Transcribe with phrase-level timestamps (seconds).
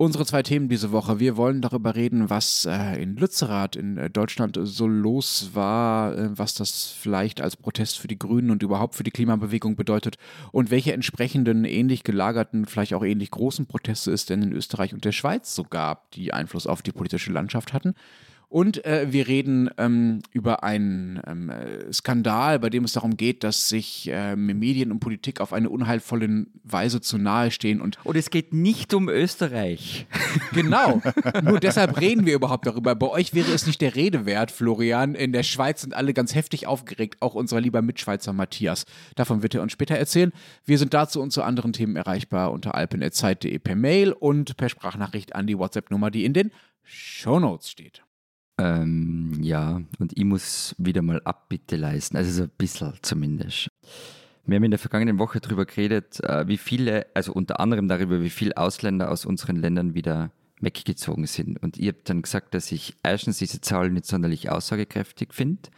[0.00, 1.20] Unsere zwei Themen diese Woche.
[1.20, 6.38] Wir wollen darüber reden, was äh, in Lützerath in äh, Deutschland so los war, äh,
[6.38, 10.16] was das vielleicht als Protest für die Grünen und überhaupt für die Klimabewegung bedeutet
[10.52, 15.04] und welche entsprechenden ähnlich gelagerten, vielleicht auch ähnlich großen Proteste es denn in Österreich und
[15.04, 17.94] der Schweiz so gab, die Einfluss auf die politische Landschaft hatten.
[18.50, 21.52] Und äh, wir reden ähm, über einen ähm,
[21.92, 26.46] Skandal, bei dem es darum geht, dass sich ähm, Medien und Politik auf eine unheilvolle
[26.64, 27.80] Weise zu nahe stehen.
[27.80, 30.06] Und, und es geht nicht um Österreich.
[30.52, 31.00] Genau.
[31.42, 32.94] Nur deshalb reden wir überhaupt darüber.
[32.94, 35.14] Bei euch wäre es nicht der Rede wert, Florian.
[35.14, 38.84] In der Schweiz sind alle ganz heftig aufgeregt, auch unser lieber Mitschweizer Matthias.
[39.14, 40.32] Davon wird er uns später erzählen.
[40.64, 45.34] Wir sind dazu und zu anderen Themen erreichbar unter alpen.zeit.de per Mail und per Sprachnachricht
[45.34, 46.50] an die WhatsApp-Nummer, die in den
[46.82, 48.02] Shownotes steht.
[48.60, 53.68] Ähm, ja, und ich muss wieder mal Abbitte leisten, also so ein bisschen zumindest.
[54.44, 58.20] Wir haben in der vergangenen Woche darüber geredet, äh, wie viele, also unter anderem darüber,
[58.20, 60.30] wie viele Ausländer aus unseren Ländern wieder
[60.60, 61.62] weggezogen sind.
[61.62, 65.70] Und ich habe dann gesagt, dass ich erstens diese Zahl nicht sonderlich aussagekräftig finde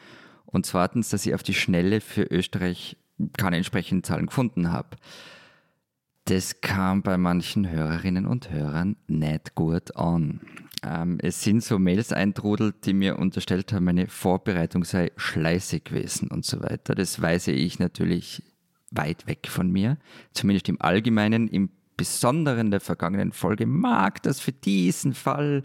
[0.47, 2.97] und zweitens, dass ich auf die Schnelle für Österreich
[3.37, 4.97] keine entsprechenden Zahlen gefunden habe.
[6.25, 10.41] Das kam bei manchen Hörerinnen und Hörern nicht gut an.
[10.83, 16.29] Ähm, es sind so Mails eintrudelt, die mir unterstellt haben, meine Vorbereitung sei schleißig gewesen
[16.29, 16.95] und so weiter.
[16.95, 18.43] Das weise ich natürlich
[18.91, 19.97] weit weg von mir.
[20.33, 25.63] Zumindest im Allgemeinen, im Besonderen der vergangenen Folge mag das für diesen Fall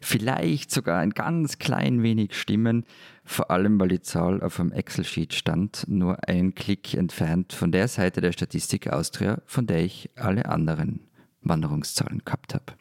[0.00, 2.84] vielleicht sogar ein ganz klein wenig stimmen,
[3.24, 7.88] vor allem weil die Zahl auf einem Excel-Sheet stand, nur einen Klick entfernt von der
[7.88, 11.00] Seite der Statistik Austria, von der ich alle anderen
[11.42, 12.72] Wanderungszahlen gehabt habe.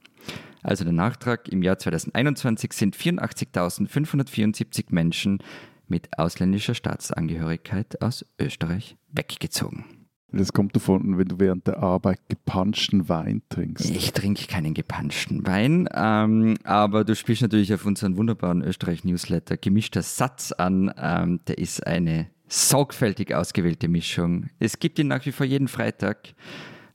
[0.66, 5.44] Also der Nachtrag, im Jahr 2021 sind 84.574 Menschen
[5.88, 9.86] mit ausländischer Staatsangehörigkeit aus Österreich weggezogen.
[10.32, 13.92] Das kommt davon, wenn du während der Arbeit gepanschten Wein trinkst.
[13.92, 20.02] Ich trinke keinen gepanschten Wein, ähm, aber du spielst natürlich auf unseren wunderbaren Österreich-Newsletter gemischter
[20.02, 20.92] Satz an.
[20.98, 24.48] Ähm, der ist eine sorgfältig ausgewählte Mischung.
[24.58, 26.34] Es gibt ihn nach wie vor jeden Freitag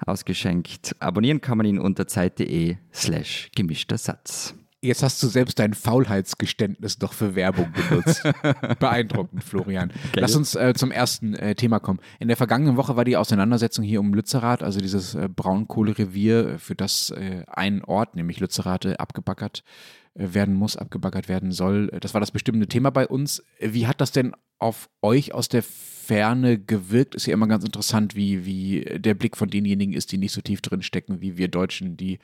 [0.07, 0.97] ausgeschenkt.
[0.99, 4.55] Abonnieren kann man ihn unter zeit.de slash gemischter Satz.
[4.83, 8.23] Jetzt hast du selbst dein Faulheitsgeständnis doch für Werbung benutzt.
[8.79, 9.89] Beeindruckend, Florian.
[9.89, 10.23] Geil.
[10.23, 12.01] Lass uns äh, zum ersten äh, Thema kommen.
[12.19, 16.75] In der vergangenen Woche war die Auseinandersetzung hier um Lützerath, also dieses äh, Braunkohlerevier, für
[16.75, 19.65] das äh, ein Ort, nämlich Lützerath, äh, abgebaggert
[20.15, 21.89] äh, werden muss, abgebaggert werden soll.
[22.01, 23.43] Das war das bestimmte Thema bei uns.
[23.61, 27.15] Wie hat das denn auf euch aus der Ferne gewirkt?
[27.15, 30.41] Ist ja immer ganz interessant, wie, wie der Blick von denjenigen ist, die nicht so
[30.41, 32.19] tief drin stecken, wie wir Deutschen, die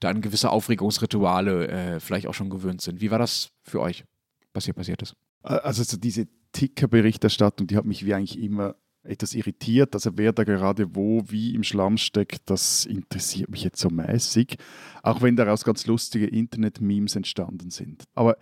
[0.00, 3.00] da an gewisse Aufregungsrituale äh, vielleicht auch schon gewöhnt sind.
[3.00, 4.04] Wie war das für euch,
[4.52, 5.14] was hier passiert ist?
[5.42, 9.94] Also so diese Ticker-Berichterstattung, die hat mich wie eigentlich immer etwas irritiert.
[9.94, 14.56] Also wer da gerade wo, wie im Schlamm steckt, das interessiert mich jetzt so mäßig.
[15.02, 18.04] Auch wenn daraus ganz lustige Internet-Memes entstanden sind.
[18.14, 18.36] Aber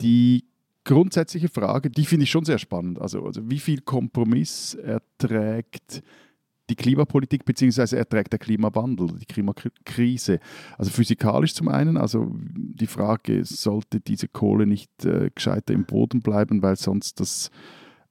[0.00, 0.44] die
[0.84, 3.00] grundsätzliche Frage, die finde ich schon sehr spannend.
[3.00, 6.02] Also, also wie viel Kompromiss erträgt
[6.70, 7.96] die Klimapolitik bzw.
[7.96, 10.40] erträgt der Klimawandel, die Klimakrise.
[10.78, 16.22] Also physikalisch zum einen, also die Frage, sollte diese Kohle nicht äh, gescheiter im Boden
[16.22, 17.50] bleiben, weil sonst das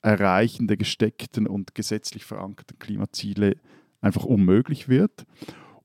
[0.02, 3.56] Erreichen der gesteckten und gesetzlich verankerten Klimaziele
[4.02, 5.26] einfach unmöglich wird.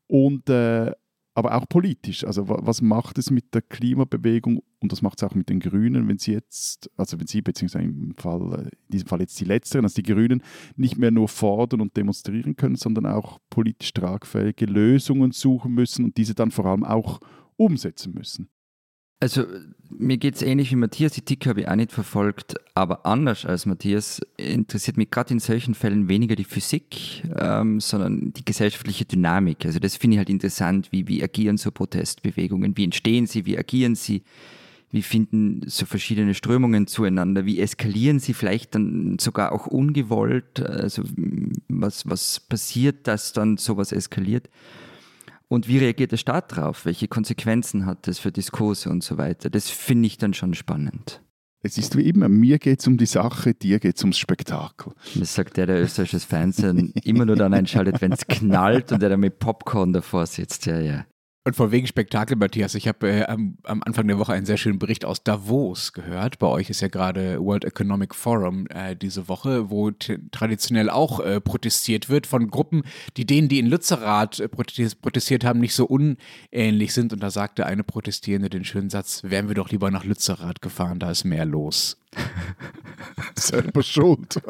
[0.06, 0.92] Und äh,
[1.36, 2.24] aber auch politisch.
[2.24, 6.08] Also was macht es mit der Klimabewegung und das macht es auch mit den Grünen,
[6.08, 9.84] wenn sie jetzt, also wenn sie beziehungsweise im Fall, in diesem Fall jetzt die Letzteren,
[9.84, 10.42] also die Grünen,
[10.76, 16.16] nicht mehr nur fordern und demonstrieren können, sondern auch politisch tragfähige Lösungen suchen müssen und
[16.16, 17.20] diese dann vor allem auch
[17.56, 18.48] umsetzen müssen.
[19.20, 19.44] Also
[19.90, 23.44] mir geht es ähnlich wie Matthias, die Ticker habe ich auch nicht verfolgt, aber anders
[23.44, 29.04] als Matthias interessiert mich gerade in solchen Fällen weniger die Physik, ähm, sondern die gesellschaftliche
[29.04, 29.64] Dynamik.
[29.64, 33.58] Also das finde ich halt interessant, wie, wie agieren so Protestbewegungen, wie entstehen sie, wie
[33.58, 34.22] agieren sie,
[34.90, 41.02] wie finden so verschiedene Strömungen zueinander, wie eskalieren sie vielleicht dann sogar auch ungewollt, also
[41.68, 44.48] was, was passiert, dass dann sowas eskaliert.
[45.48, 46.84] Und wie reagiert der Staat darauf?
[46.84, 49.48] Welche Konsequenzen hat das für Diskurse und so weiter?
[49.48, 51.22] Das finde ich dann schon spannend.
[51.62, 54.92] Es ist wie immer, mir geht es um die Sache, dir geht es ums Spektakel.
[55.14, 59.08] Das sagt der, der österreichisches Fernsehen immer nur dann einschaltet, wenn es knallt und der
[59.08, 60.66] da mit Popcorn davor sitzt.
[60.66, 61.06] Ja, ja.
[61.46, 64.56] Und von wegen Spektakel, Matthias, ich habe äh, am, am, Anfang der Woche einen sehr
[64.56, 66.40] schönen Bericht aus Davos gehört.
[66.40, 69.92] Bei euch ist ja gerade World Economic Forum äh, diese Woche, wo
[70.32, 72.82] traditionell auch äh, protestiert wird von Gruppen,
[73.16, 77.12] die denen, die in Lützerath äh, protestiert haben, nicht so unähnlich sind.
[77.12, 80.98] Und da sagte eine Protestierende den schönen Satz, wären wir doch lieber nach Lützerath gefahren,
[80.98, 81.96] da ist mehr los.
[83.36, 84.42] Selber schuld.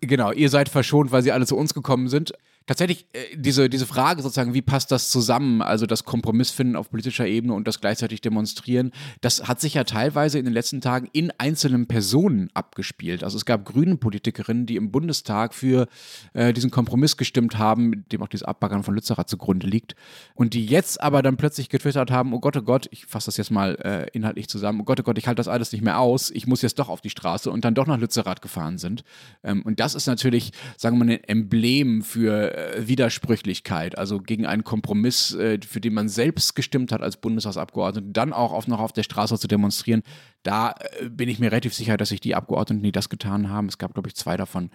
[0.00, 2.32] genau, ihr seid verschont, weil sie alle zu uns gekommen sind
[2.68, 7.26] tatsächlich äh, diese, diese Frage sozusagen, wie passt das zusammen, also das Kompromissfinden auf politischer
[7.26, 8.92] Ebene und das gleichzeitig demonstrieren,
[9.22, 13.24] das hat sich ja teilweise in den letzten Tagen in einzelnen Personen abgespielt.
[13.24, 15.88] Also es gab grünen Politikerinnen, die im Bundestag für
[16.34, 19.96] äh, diesen Kompromiss gestimmt haben, dem auch dieses Abbaggern von Lützerath zugrunde liegt
[20.34, 23.38] und die jetzt aber dann plötzlich getwittert haben, oh Gott, oh Gott, ich fasse das
[23.38, 25.98] jetzt mal äh, inhaltlich zusammen, oh Gott, oh Gott, ich halte das alles nicht mehr
[25.98, 29.04] aus, ich muss jetzt doch auf die Straße und dann doch nach Lützerath gefahren sind.
[29.42, 34.46] Ähm, und das ist natürlich, sagen wir mal, ein Emblem für äh, Widersprüchlichkeit, also gegen
[34.46, 38.80] einen Kompromiss, äh, für den man selbst gestimmt hat als Bundestagsabgeordneter, dann auch auf, noch
[38.80, 40.02] auf der Straße zu demonstrieren,
[40.42, 43.68] da äh, bin ich mir relativ sicher, dass sich die Abgeordneten, die das getan haben,
[43.68, 44.70] es gab, glaube ich, zwei davon,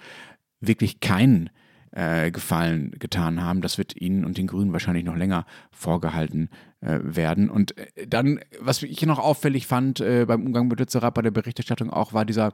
[0.60, 1.50] wirklich keinen
[1.92, 3.62] äh, Gefallen getan haben.
[3.62, 6.50] Das wird Ihnen und den Grünen wahrscheinlich noch länger vorgehalten
[6.82, 7.50] äh, werden.
[7.50, 11.32] Und äh, dann, was ich noch auffällig fand äh, beim Umgang mit Lützerath bei der
[11.32, 12.54] Berichterstattung auch, war dieser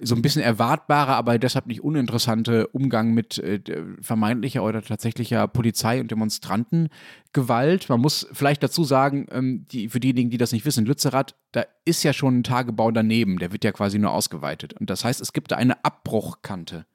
[0.00, 3.60] so ein bisschen erwartbare, aber deshalb nicht uninteressante Umgang mit äh,
[4.00, 7.88] vermeintlicher oder tatsächlicher Polizei- und Demonstrantengewalt.
[7.88, 11.64] Man muss vielleicht dazu sagen, ähm, die, für diejenigen, die das nicht wissen, Lützerath, da
[11.84, 14.74] ist ja schon ein Tagebau daneben, der wird ja quasi nur ausgeweitet.
[14.74, 16.86] Und das heißt, es gibt da eine Abbruchkante.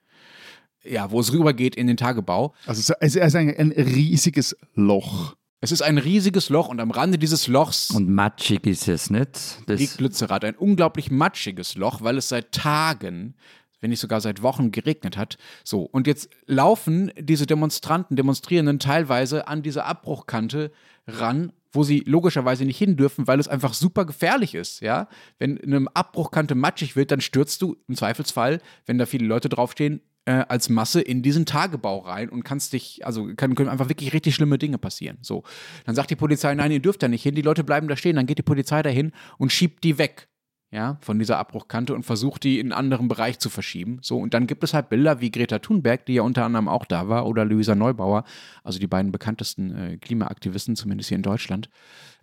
[0.83, 2.53] Ja, wo es rübergeht in den Tagebau.
[2.65, 5.35] Also es ist ein, ein riesiges Loch.
[5.63, 7.89] Es ist ein riesiges Loch und am Rande dieses Lochs.
[7.91, 9.59] Und matschig ist es nicht.
[9.65, 10.43] Das liegt Lützerath.
[10.43, 13.35] Ein unglaublich matschiges Loch, weil es seit Tagen,
[13.79, 15.37] wenn nicht sogar seit Wochen geregnet hat.
[15.63, 20.69] So, und jetzt laufen diese Demonstranten, Demonstrierenden teilweise an diese Abbruchkante
[21.07, 25.07] ran wo sie logischerweise nicht hin dürfen, weil es einfach super gefährlich ist, ja.
[25.39, 29.99] Wenn eine Abbruchkante matschig wird, dann stürzt du im Zweifelsfall, wenn da viele Leute draufstehen,
[30.25, 34.13] äh, als Masse in diesen Tagebau rein und kannst dich, also kann, können einfach wirklich
[34.13, 35.17] richtig schlimme Dinge passieren.
[35.21, 35.43] So.
[35.85, 38.15] Dann sagt die Polizei, nein, ihr dürft da nicht hin, die Leute bleiben da stehen,
[38.15, 40.27] dann geht die Polizei dahin und schiebt die weg
[40.73, 43.99] ja, von dieser Abbruchkante und versucht, die in einen anderen Bereich zu verschieben.
[44.01, 46.85] So, und dann gibt es halt Bilder wie Greta Thunberg, die ja unter anderem auch
[46.85, 48.23] da war, oder Luisa Neubauer,
[48.63, 51.69] also die beiden bekanntesten äh, Klimaaktivisten, zumindest hier in Deutschland,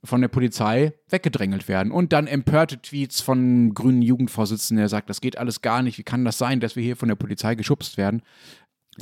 [0.02, 1.92] von der Polizei weggedrängelt werden.
[1.92, 6.02] Und dann empörte Tweets von grünen Jugendvorsitzenden, der sagt, das geht alles gar nicht, wie
[6.02, 8.22] kann das sein, dass wir hier von der Polizei geschubst werden?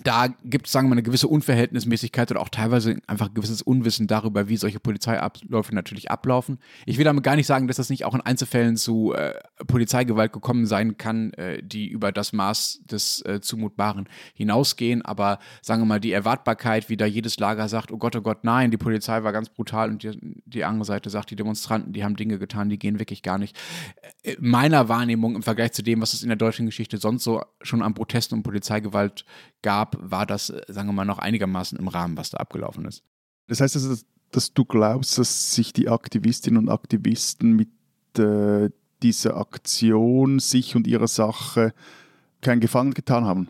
[0.04, 3.62] Da gibt es, sagen wir mal, eine gewisse Unverhältnismäßigkeit oder auch teilweise einfach ein gewisses
[3.62, 6.58] Unwissen darüber, wie solche Polizeiabläufe natürlich ablaufen.
[6.86, 9.34] Ich will damit gar nicht sagen, dass das nicht auch in Einzelfällen zu äh,
[9.66, 15.02] Polizeigewalt gekommen sein kann, äh, die über das Maß des äh, Zumutbaren hinausgehen.
[15.02, 18.44] Aber sagen wir mal, die Erwartbarkeit, wie da jedes Lager sagt, oh Gott, oh Gott,
[18.44, 22.04] nein, die Polizei war ganz brutal und die, die andere Seite sagt, die Demonstranten, die
[22.04, 23.56] haben Dinge getan, die gehen wirklich gar nicht.
[24.22, 27.42] Äh, meiner Wahrnehmung im Vergleich zu dem, was es in der deutschen Geschichte sonst so
[27.62, 29.24] schon an Protesten und Polizeigewalt
[29.62, 32.84] gab, gab, war das, äh, sagen wir mal, noch einigermaßen im Rahmen, was da abgelaufen
[32.84, 33.02] ist.
[33.46, 33.96] Das heißt also,
[34.30, 37.70] dass du glaubst, dass sich die Aktivistinnen und Aktivisten mit
[38.18, 38.70] äh,
[39.02, 41.72] dieser Aktion, sich und ihrer Sache
[42.40, 43.48] keinen Gefallen getan haben?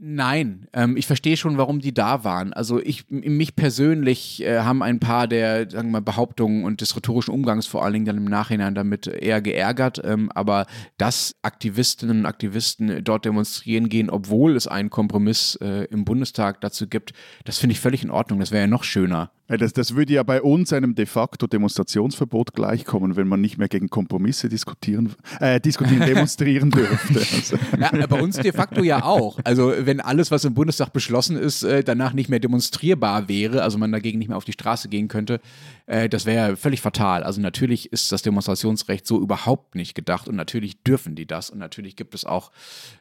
[0.00, 2.52] Nein, ähm, ich verstehe schon, warum die da waren.
[2.52, 6.94] Also ich, mich persönlich äh, haben ein paar der, sagen wir mal, Behauptungen und des
[6.94, 10.00] rhetorischen Umgangs vor allen Dingen dann im Nachhinein damit eher geärgert.
[10.04, 10.66] Ähm, aber
[10.98, 16.86] dass Aktivistinnen und Aktivisten dort demonstrieren gehen, obwohl es einen Kompromiss äh, im Bundestag dazu
[16.86, 17.12] gibt,
[17.44, 18.38] das finde ich völlig in Ordnung.
[18.38, 19.32] Das wäre ja noch schöner.
[19.48, 23.68] Das, das würde ja bei uns einem de facto Demonstrationsverbot gleichkommen, wenn man nicht mehr
[23.68, 27.20] gegen Kompromisse diskutieren, äh, diskutieren demonstrieren dürfte.
[27.34, 27.56] Also.
[27.80, 29.38] Ja, bei uns de facto ja auch.
[29.44, 33.78] Also wenn alles, was im Bundestag beschlossen ist, äh, danach nicht mehr demonstrierbar wäre, also
[33.78, 35.40] man dagegen nicht mehr auf die Straße gehen könnte,
[35.86, 37.22] äh, das wäre ja völlig fatal.
[37.22, 41.58] Also natürlich ist das Demonstrationsrecht so überhaupt nicht gedacht und natürlich dürfen die das und
[41.58, 42.52] natürlich gibt es auch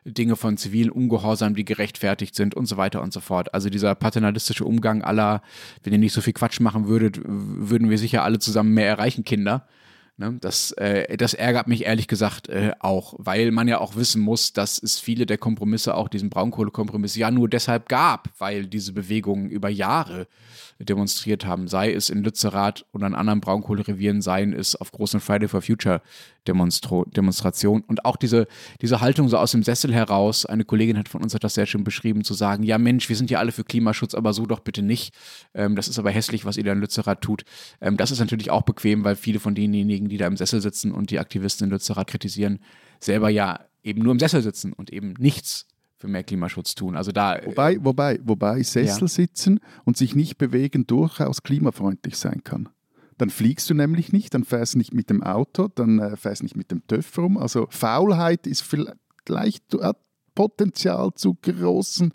[0.05, 3.53] Dinge von zivilen Ungehorsam, die gerechtfertigt sind und so weiter und so fort.
[3.53, 5.41] Also dieser paternalistische Umgang aller,
[5.83, 9.23] wenn ihr nicht so viel Quatsch machen würdet, würden wir sicher alle zusammen mehr erreichen,
[9.23, 9.67] Kinder.
[10.17, 10.37] Ne?
[10.41, 14.53] Das, äh, das ärgert mich ehrlich gesagt äh, auch, weil man ja auch wissen muss,
[14.53, 19.49] dass es viele der Kompromisse, auch diesen Braunkohlekompromiss, ja nur deshalb gab, weil diese Bewegungen
[19.49, 20.27] über Jahre
[20.79, 25.47] demonstriert haben, sei es in Lützerath oder in anderen Braunkohlerevieren, seien es auf großen Friday
[25.47, 26.01] for Future
[26.47, 27.83] Demonstro Demonstrationen.
[27.83, 28.47] Und auch diese,
[28.81, 31.65] diese Haltung so aus dem Sessel heraus, eine Kollegin hat von uns hat das sehr
[31.65, 34.59] schön beschrieben, zu sagen, ja Mensch, wir sind ja alle für Klimaschutz, aber so doch
[34.59, 35.13] bitte nicht.
[35.53, 37.43] Ähm, das ist aber hässlich, was ihr da in Lützerath tut.
[37.81, 40.91] Ähm, das ist natürlich auch bequem, weil viele von denjenigen, die da im Sessel sitzen
[40.91, 42.59] und die Aktivisten in Lützerath kritisieren,
[42.99, 45.67] selber ja eben nur im Sessel sitzen und eben nichts
[45.97, 46.95] für mehr Klimaschutz tun.
[46.95, 49.07] Also da, wobei, wobei, wobei Sessel ja.
[49.07, 52.69] sitzen und sich nicht bewegen durchaus klimafreundlich sein kann.
[53.17, 56.41] Dann fliegst du nämlich nicht, dann fährst du nicht mit dem Auto, dann äh, fährst
[56.41, 57.37] du nicht mit dem TÜV rum.
[57.37, 59.97] Also Faulheit ist vielleicht hat
[60.35, 62.13] Potenzial zu großen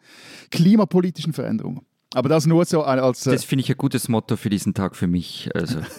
[0.51, 1.81] klimapolitischen Veränderungen.
[2.15, 3.27] Aber das nur so als.
[3.27, 5.51] Äh das finde ich ein gutes Motto für diesen Tag für mich.
[5.55, 5.81] Also.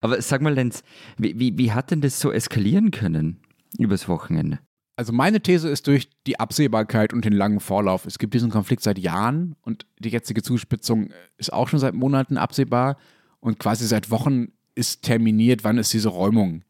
[0.00, 0.82] Aber sag mal, Lenz,
[1.16, 3.40] wie, wie, wie hat denn das so eskalieren können
[3.78, 4.58] übers Wochenende?
[4.96, 8.06] Also meine These ist durch die Absehbarkeit und den langen Vorlauf.
[8.06, 12.36] Es gibt diesen Konflikt seit Jahren und die jetzige Zuspitzung ist auch schon seit Monaten
[12.36, 12.96] absehbar
[13.40, 16.62] und quasi seit Wochen ist terminiert, wann es diese Räumung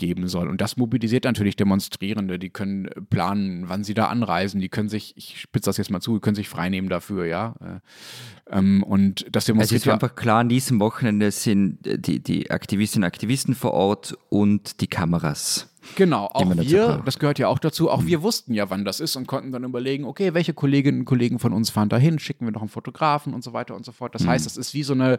[0.00, 0.48] geben soll.
[0.48, 2.38] Und das mobilisiert natürlich Demonstrierende.
[2.38, 4.60] Die können planen, wann sie da anreisen.
[4.60, 7.54] Die können sich, ich spitze das jetzt mal zu, können sich freinehmen dafür, ja.
[7.60, 9.82] Äh, ähm, und das demonstriert.
[9.82, 14.16] Also ist einfach klar, an diesem Wochenende sind die, die Aktivistinnen und Aktivisten vor Ort
[14.30, 15.69] und die Kameras.
[15.96, 19.16] Genau, auch wir, das gehört ja auch dazu, auch wir wussten ja, wann das ist
[19.16, 22.52] und konnten dann überlegen, okay, welche Kolleginnen und Kollegen von uns fahren dahin, schicken wir
[22.52, 24.14] noch einen Fotografen und so weiter und so fort.
[24.14, 24.28] Das mhm.
[24.28, 25.18] heißt, das ist wie so eine,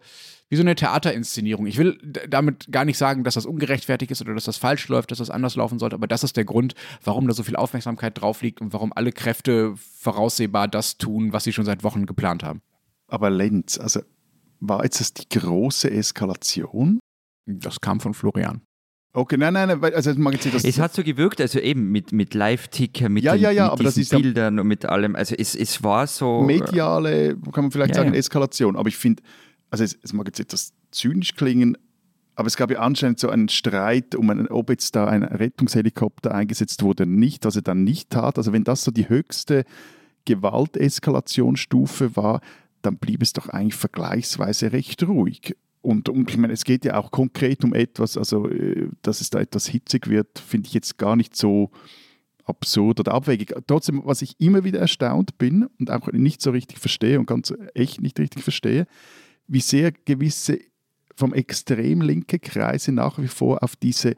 [0.49, 1.65] wie so eine Theaterinszenierung.
[1.65, 1.97] Ich will
[2.29, 5.31] damit gar nicht sagen, dass das ungerechtfertigt ist oder dass das falsch läuft, dass das
[5.31, 8.61] anders laufen sollte, aber das ist der Grund, warum da so viel Aufmerksamkeit drauf liegt
[8.61, 12.61] und warum alle Kräfte voraussehbar das tun, was sie schon seit Wochen geplant haben.
[13.07, 14.01] Aber Lenz, also
[14.59, 16.99] war jetzt das die große Eskalation?
[17.47, 18.61] Das kam von Florian.
[19.13, 22.33] Okay, nein, nein, nein also Magazin, das Es hat so gewirkt, also eben mit, mit
[22.33, 25.15] Live-Ticker, mit, ja, ja, ja, mit diesen Bildern und mit allem.
[25.15, 26.41] Also es, es war so.
[26.41, 28.77] Mediale, kann man vielleicht sagen, Eskalation.
[28.77, 29.21] Aber ich finde,
[29.69, 31.77] also es, es mag jetzt etwas zynisch klingen,
[32.35, 36.33] aber es gab ja anscheinend so einen Streit, um einen, ob jetzt da ein Rettungshelikopter
[36.33, 38.37] eingesetzt wurde oder nicht, was er dann nicht tat.
[38.37, 39.65] Also wenn das so die höchste
[40.25, 42.39] Gewalteskalationsstufe war,
[42.81, 45.55] dann blieb es doch eigentlich vergleichsweise recht ruhig.
[45.81, 49.29] Und, und ich meine, es geht ja auch konkret um etwas, also äh, dass es
[49.29, 51.71] da etwas hitzig wird, finde ich jetzt gar nicht so
[52.45, 53.53] absurd oder abwegig.
[53.67, 57.53] Trotzdem, was ich immer wieder erstaunt bin und auch nicht so richtig verstehe und ganz
[57.73, 58.85] echt nicht richtig verstehe,
[59.47, 60.59] wie sehr gewisse
[61.15, 64.15] vom extrem linke Kreise nach wie vor auf diese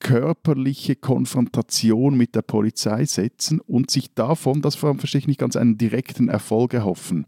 [0.00, 5.76] körperliche Konfrontation mit der Polizei setzen und sich davon, das verstehe ich nicht ganz, einen
[5.76, 7.26] direkten Erfolg erhoffen.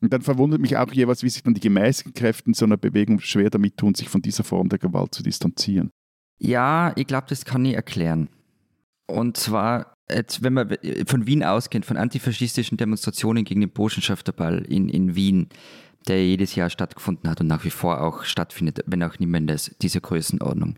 [0.00, 2.76] Und dann verwundert mich auch jeweils, wie sich dann die gemäßigten Kräfte in so einer
[2.76, 5.90] Bewegung schwer damit tun, sich von dieser Form der Gewalt zu distanzieren.
[6.38, 8.28] Ja, ich glaube, das kann ich erklären.
[9.06, 10.76] Und zwar, jetzt, wenn man
[11.06, 15.48] von Wien ausgeht, von antifaschistischen Demonstrationen gegen den Burschenschafterball in, in Wien,
[16.06, 20.00] der jedes Jahr stattgefunden hat und nach wie vor auch stattfindet, wenn auch in dieser
[20.00, 20.76] Größenordnung.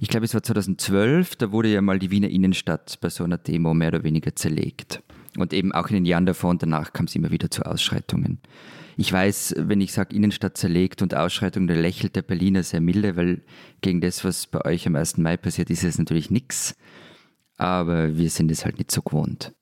[0.00, 3.38] Ich glaube, es war 2012, da wurde ja mal die Wiener Innenstadt bei so einer
[3.38, 5.02] Demo mehr oder weniger zerlegt.
[5.38, 8.38] Und eben auch in den Jahren davor und danach kam es immer wieder zu Ausschreitungen.
[8.96, 13.16] Ich weiß, wenn ich sage Innenstadt zerlegt und Ausschreitungen, da lächelt der Berliner sehr milde,
[13.16, 13.42] weil
[13.80, 15.16] gegen das, was bei euch am 1.
[15.18, 16.76] Mai passiert, ist es natürlich nichts.
[17.56, 19.54] Aber wir sind es halt nicht so gewohnt.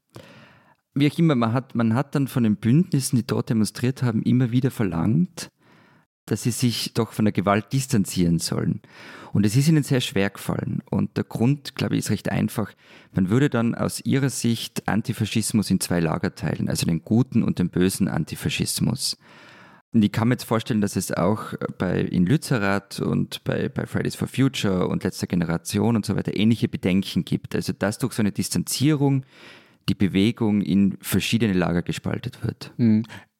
[0.94, 4.22] Wie auch immer, man hat, man hat dann von den Bündnissen, die dort demonstriert haben,
[4.22, 5.50] immer wieder verlangt,
[6.30, 8.80] dass sie sich doch von der Gewalt distanzieren sollen.
[9.32, 10.82] Und es ist ihnen sehr schwer gefallen.
[10.90, 12.72] Und der Grund, glaube ich, ist recht einfach.
[13.12, 17.58] Man würde dann aus ihrer Sicht Antifaschismus in zwei Lager teilen, also den guten und
[17.58, 19.16] den bösen Antifaschismus.
[19.92, 23.86] Und ich kann mir jetzt vorstellen, dass es auch bei, in Lützerath und bei, bei
[23.86, 27.56] Fridays for Future und letzter Generation und so weiter ähnliche Bedenken gibt.
[27.56, 29.24] Also dass durch so eine Distanzierung
[29.88, 32.72] die Bewegung in verschiedene Lager gespaltet wird.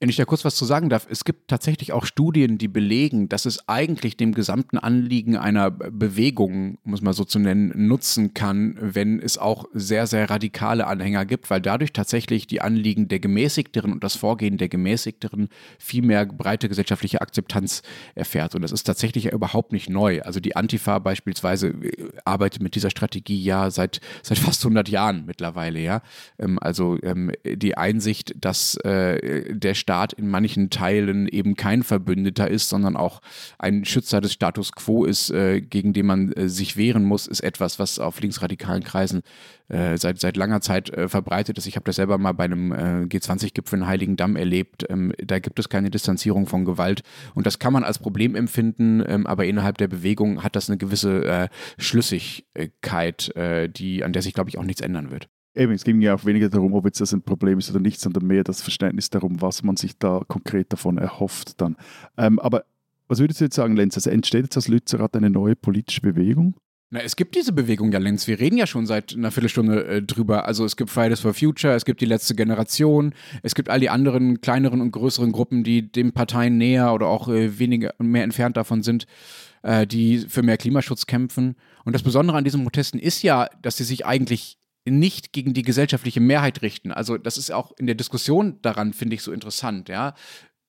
[0.01, 3.29] Wenn ich da kurz was zu sagen darf, es gibt tatsächlich auch Studien, die belegen,
[3.29, 8.79] dass es eigentlich dem gesamten Anliegen einer Bewegung, muss man so zu nennen, nutzen kann,
[8.81, 13.93] wenn es auch sehr, sehr radikale Anhänger gibt, weil dadurch tatsächlich die Anliegen der Gemäßigteren
[13.93, 17.83] und das Vorgehen der Gemäßigteren viel mehr breite gesellschaftliche Akzeptanz
[18.15, 18.55] erfährt.
[18.55, 20.23] Und das ist tatsächlich überhaupt nicht neu.
[20.23, 25.27] Also die Antifa beispielsweise äh, arbeitet mit dieser Strategie ja seit, seit fast 100 Jahren
[25.27, 26.01] mittlerweile, ja.
[26.39, 31.83] Ähm, also ähm, die Einsicht, dass äh, der Staat Staat in manchen Teilen eben kein
[31.83, 33.21] Verbündeter ist, sondern auch
[33.59, 37.41] ein Schützer des Status quo ist, äh, gegen den man äh, sich wehren muss, ist
[37.41, 39.23] etwas, was auf linksradikalen Kreisen
[39.67, 41.67] äh, seit, seit langer Zeit äh, verbreitet ist.
[41.67, 44.87] Ich habe das selber mal bei einem äh, G20-Gipfel in Heiligendamm erlebt.
[44.89, 47.03] Ähm, da gibt es keine Distanzierung von Gewalt
[47.35, 50.79] und das kann man als Problem empfinden, ähm, aber innerhalb der Bewegung hat das eine
[50.79, 53.33] gewisse Schlüssigkeit,
[53.77, 55.29] die, an der sich, glaube ich, auch nichts ändern wird.
[55.61, 58.01] Eben, es ging ja auch weniger darum, ob jetzt das ein Problem ist oder nicht,
[58.01, 61.77] sondern mehr das Verständnis darum, was man sich da konkret davon erhofft dann.
[62.17, 62.65] Ähm, aber
[63.09, 63.95] was würdest du jetzt sagen, Lenz?
[63.95, 66.55] Also entsteht jetzt aus Lützerath eine neue politische Bewegung?
[66.89, 68.27] Na, es gibt diese Bewegung ja längst.
[68.27, 70.47] Wir reden ja schon seit einer Viertelstunde äh, drüber.
[70.47, 73.13] Also es gibt Fridays for Future, es gibt die letzte Generation,
[73.43, 77.29] es gibt all die anderen kleineren und größeren Gruppen, die den Parteien näher oder auch
[77.29, 79.07] äh, weniger und mehr entfernt davon sind,
[79.63, 81.57] äh, die für mehr Klimaschutz kämpfen.
[81.85, 84.57] Und das Besondere an diesen Protesten ist ja, dass sie sich eigentlich
[84.87, 86.91] nicht gegen die gesellschaftliche Mehrheit richten.
[86.93, 90.15] Also das ist auch in der Diskussion daran, finde ich, so interessant, ja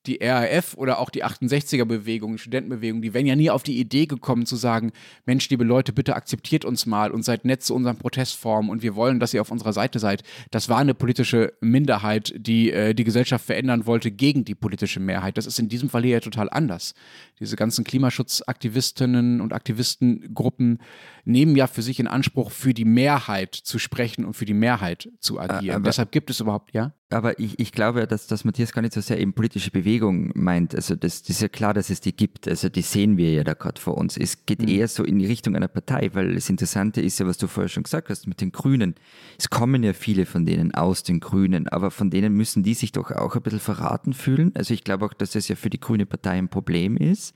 [0.06, 4.46] die RAF oder auch die 68er-Bewegung, Studentenbewegung, die wären ja nie auf die Idee gekommen
[4.46, 4.92] zu sagen,
[5.26, 8.96] Mensch, liebe Leute, bitte akzeptiert uns mal und seid nett zu unseren Protestformen und wir
[8.96, 10.22] wollen, dass ihr auf unserer Seite seid.
[10.50, 15.36] Das war eine politische Minderheit, die äh, die Gesellschaft verändern wollte gegen die politische Mehrheit.
[15.36, 16.94] Das ist in diesem Fall hier ja total anders.
[17.42, 20.78] Diese ganzen Klimaschutzaktivistinnen und Aktivistengruppen
[21.24, 25.08] nehmen ja für sich in Anspruch, für die Mehrheit zu sprechen und für die Mehrheit
[25.18, 25.76] zu agieren.
[25.76, 26.94] Aber, Deshalb gibt es überhaupt, ja?
[27.10, 30.74] Aber ich, ich glaube, dass, dass Matthias gar nicht so sehr eben politische Bewegung meint.
[30.74, 32.48] Also das, das ist ja klar, dass es die gibt.
[32.48, 34.16] Also die sehen wir ja da gerade vor uns.
[34.16, 34.68] Es geht mhm.
[34.68, 37.68] eher so in die Richtung einer Partei, weil das Interessante ist ja, was du vorher
[37.68, 38.94] schon gesagt hast mit den Grünen.
[39.38, 42.92] Es kommen ja viele von denen aus den Grünen, aber von denen müssen die sich
[42.92, 44.52] doch auch ein bisschen verraten fühlen.
[44.54, 47.31] Also ich glaube auch, dass das ja für die Grüne Partei ein Problem ist.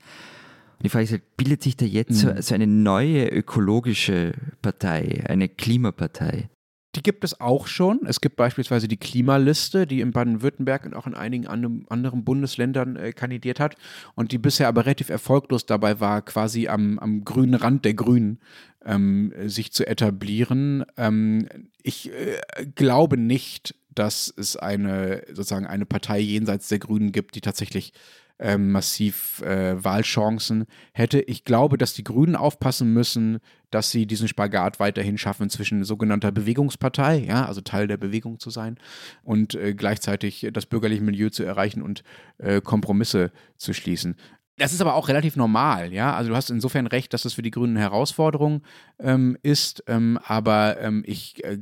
[0.77, 2.35] Und die Frage ist halt, bildet sich da jetzt mhm.
[2.35, 6.49] so, so eine neue ökologische Partei, eine Klimapartei?
[6.97, 7.99] Die gibt es auch schon.
[8.07, 13.11] Es gibt beispielsweise die Klimaliste, die in Baden-Württemberg und auch in einigen anderen Bundesländern äh,
[13.11, 13.75] kandidiert hat
[14.15, 18.39] und die bisher aber relativ erfolglos dabei war, quasi am, am grünen Rand der Grünen
[18.83, 20.85] ähm, sich zu etablieren.
[20.97, 21.47] Ähm,
[21.83, 27.41] ich äh, glaube nicht, dass es eine sozusagen eine Partei jenseits der Grünen gibt, die
[27.41, 27.93] tatsächlich
[28.39, 31.19] ähm, massiv äh, Wahlchancen hätte.
[31.21, 33.39] Ich glaube, dass die Grünen aufpassen müssen,
[33.71, 38.49] dass sie diesen Spagat weiterhin schaffen zwischen sogenannter Bewegungspartei, ja, also Teil der Bewegung zu
[38.49, 38.77] sein
[39.23, 42.03] und äh, gleichzeitig das bürgerliche Milieu zu erreichen und
[42.37, 44.15] äh, Kompromisse zu schließen.
[44.57, 46.15] Das ist aber auch relativ normal, ja.
[46.15, 48.63] Also du hast insofern recht, dass das für die Grünen eine Herausforderung
[48.99, 51.59] ähm, ist, ähm, aber ähm, ich äh,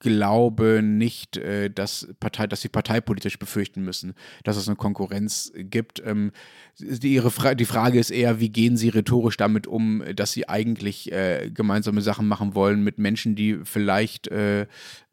[0.00, 6.02] glaube nicht, äh, dass, Partei, dass sie parteipolitisch befürchten müssen, dass es eine Konkurrenz gibt.
[6.04, 6.32] Ähm,
[6.78, 10.48] die, ihre Fra die Frage ist eher, wie gehen sie rhetorisch damit um, dass sie
[10.48, 14.66] eigentlich äh, gemeinsame Sachen machen wollen mit Menschen, die vielleicht äh,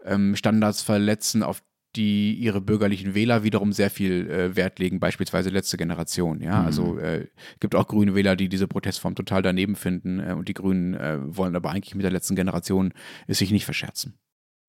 [0.04, 1.62] ähm, Standards verletzen, auf
[1.96, 6.42] die ihre bürgerlichen Wähler wiederum sehr viel äh, Wert legen, beispielsweise letzte Generation.
[6.42, 7.00] Ja, also, mhm.
[7.00, 7.28] also äh,
[7.60, 10.96] gibt auch grüne Wähler, die diese Protestform total daneben finden äh, und die Grünen
[11.36, 12.94] wollen aber eigentlich mit der letzten Generation
[13.28, 14.18] es sich nicht verscherzen.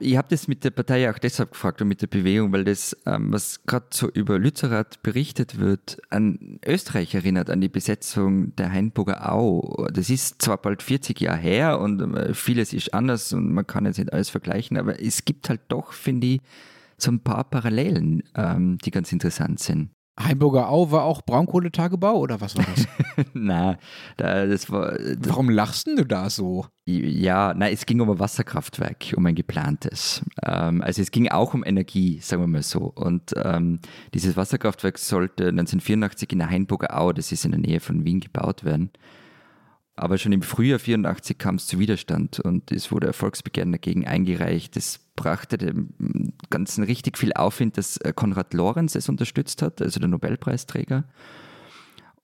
[0.01, 2.97] Ich habe das mit der Partei auch deshalb gefragt und mit der Bewegung, weil das,
[3.05, 8.71] ähm, was gerade so über Lützerath berichtet wird, an Österreich erinnert, an die Besetzung der
[8.71, 9.89] Hainburger Au.
[9.93, 13.87] Das ist zwar bald 40 Jahre her und äh, vieles ist anders und man kann
[13.87, 16.41] jetzt nicht alles vergleichen, aber es gibt halt doch, finde ich,
[16.97, 19.91] so ein paar Parallelen, ähm, die ganz interessant sind.
[20.19, 22.87] Heimburger Au war auch Braunkohletagebau oder was war das?
[23.35, 23.79] na,
[24.17, 24.93] da, das war.
[24.99, 26.67] Das Warum lachst du da so?
[26.87, 30.23] Ja, nein, es ging um ein Wasserkraftwerk, um ein geplantes.
[30.45, 32.93] Ähm, also es ging auch um Energie, sagen wir mal so.
[32.95, 33.79] Und ähm,
[34.15, 38.21] dieses Wasserkraftwerk sollte 1984 in der Hainburger Au, das ist in der Nähe von Wien,
[38.21, 38.91] gebaut werden.
[39.99, 44.77] Aber schon im Frühjahr 84 kam es zu Widerstand und es wurde Erfolgsbegehren dagegen eingereicht.
[44.77, 45.89] Das brachte dem
[46.51, 51.03] Ganzen richtig viel Aufwind, dass äh, Konrad Lorenz es unterstützt hat, also der Nobelpreisträger.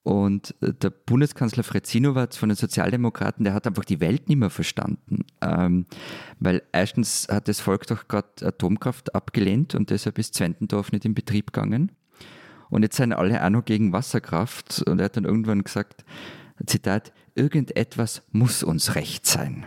[0.04, 4.38] Und äh, der Bundeskanzler Fred Sinowatz von den Sozialdemokraten, der hat einfach die Welt nicht
[4.38, 5.24] mehr verstanden.
[5.40, 5.87] Ähm,
[6.38, 11.14] weil erstens hat das Volk doch gerade Atomkraft abgelehnt und deshalb ist Zwentendorf nicht in
[11.14, 11.90] Betrieb gegangen.
[12.70, 14.82] Und jetzt sind alle auch noch gegen Wasserkraft.
[14.82, 16.04] Und er hat dann irgendwann gesagt,
[16.67, 19.67] Zitat, irgendetwas muss uns recht sein.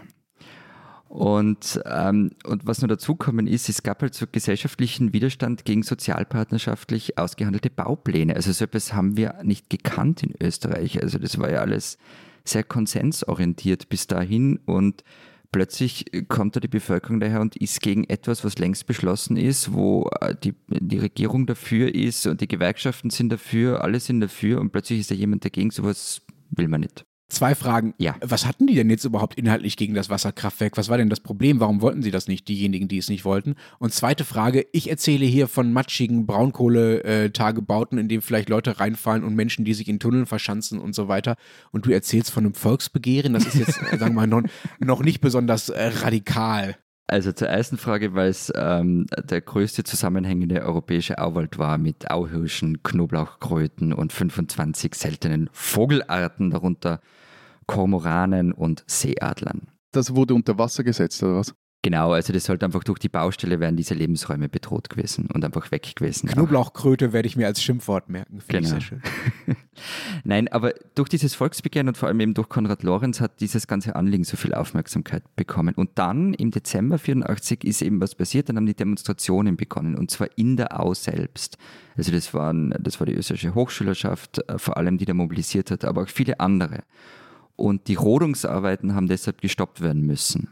[1.09, 7.17] Und, ähm, und was noch dazukommen ist, es gab halt so gesellschaftlichen Widerstand gegen sozialpartnerschaftlich
[7.17, 8.35] ausgehandelte Baupläne.
[8.35, 11.01] Also so etwas haben wir nicht gekannt in Österreich.
[11.01, 11.97] Also das war ja alles
[12.43, 15.03] sehr konsensorientiert bis dahin und
[15.51, 20.09] plötzlich kommt da die Bevölkerung daher und ist gegen etwas, was längst beschlossen ist, wo
[20.21, 24.71] äh, die, die Regierung dafür ist und die Gewerkschaften sind dafür, alle sind dafür und
[24.71, 27.05] plötzlich ist da jemand dagegen, sowas will man nicht.
[27.29, 27.93] Zwei Fragen.
[27.97, 28.15] Ja.
[28.21, 30.77] Was hatten die denn jetzt überhaupt inhaltlich gegen das Wasserkraftwerk?
[30.77, 31.59] Was war denn das Problem?
[31.59, 33.55] Warum wollten sie das nicht, diejenigen, die es nicht wollten?
[33.79, 39.35] Und zweite Frage, ich erzähle hier von matschigen Braunkohletagebauten, in denen vielleicht Leute reinfallen und
[39.35, 41.35] Menschen, die sich in Tunneln verschanzen und so weiter.
[41.71, 43.33] Und du erzählst von einem Volksbegehren.
[43.33, 44.43] Das ist jetzt, sagen wir mal, noch,
[44.79, 46.77] noch nicht besonders äh, radikal.
[47.09, 52.83] Also zur ersten Frage, weil es ähm, der größte zusammenhängende europäische Auwald war mit Auhirschen,
[52.83, 56.99] Knoblauchkröten und 25 seltenen Vogelarten, darunter
[57.65, 59.67] Kormoranen und Seeadlern.
[59.93, 61.55] Das wurde unter Wasser gesetzt, oder was?
[61.83, 65.71] Genau, also das sollte einfach durch die Baustelle werden diese Lebensräume bedroht gewesen und einfach
[65.71, 66.27] weg gewesen.
[66.27, 68.41] Knoblauchkröte werde ich mir als Schimpfwort merken.
[68.47, 68.77] Genau.
[70.23, 73.95] Nein, aber durch dieses Volksbegehren und vor allem eben durch Konrad Lorenz hat dieses ganze
[73.95, 75.75] Anliegen so viel Aufmerksamkeit bekommen.
[75.75, 80.09] Und dann im Dezember 84 ist eben was passiert, dann haben die Demonstrationen begonnen und
[80.09, 81.57] zwar in der Au selbst.
[81.95, 85.85] Also das, waren, das war die österreichische Hochschülerschaft, äh, vor allem die da mobilisiert hat,
[85.85, 86.83] aber auch viele andere.
[87.55, 90.49] Und die Rodungsarbeiten haben deshalb gestoppt werden müssen.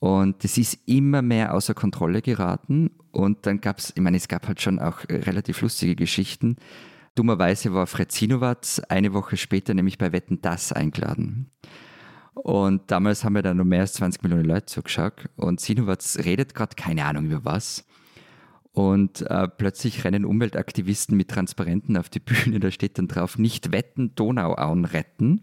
[0.00, 2.90] Und das ist immer mehr außer Kontrolle geraten.
[3.12, 6.56] Und dann gab es, ich meine, es gab halt schon auch relativ lustige Geschichten.
[7.14, 11.50] Dummerweise war Fred Sinowatz eine Woche später nämlich bei Wetten Das eingeladen.
[12.32, 15.28] Und damals haben wir da noch mehr als 20 Millionen Leute zugeschaut.
[15.36, 17.84] Und Sinowatz redet gerade keine Ahnung über was.
[18.72, 23.72] Und äh, plötzlich rennen Umweltaktivisten mit Transparenten auf die Bühne, da steht dann drauf, nicht
[23.72, 25.42] wetten, Donauauen retten.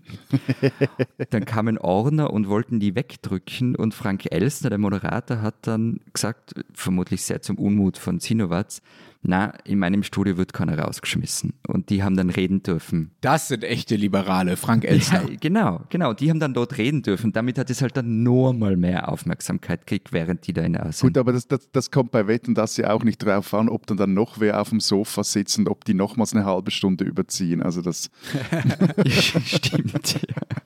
[1.30, 6.54] dann kamen Orner und wollten die wegdrücken und Frank Elsner, der Moderator, hat dann gesagt,
[6.74, 8.82] vermutlich sehr zum Unmut von Sinowatz,
[9.22, 11.54] na, in meinem Studio wird keiner rausgeschmissen.
[11.68, 13.12] Und die haben dann reden dürfen.
[13.22, 15.30] Das sind echte Liberale, Frank Elsner.
[15.30, 16.14] Ja, genau, genau.
[16.14, 17.34] Die haben dann dort reden dürfen.
[17.34, 20.92] Damit hat es halt dann nur mal mehr Aufmerksamkeit gekriegt, während die da in der
[21.00, 23.86] Gut, aber das, das, das kommt bei Wetten das ja auch nicht drauf an, ob
[23.88, 27.04] dann, dann noch wer auf dem Sofa sitzt und ob die nochmals eine halbe Stunde
[27.04, 27.62] überziehen.
[27.62, 28.10] Also das
[29.08, 30.14] stimmt.
[30.14, 30.58] Ja.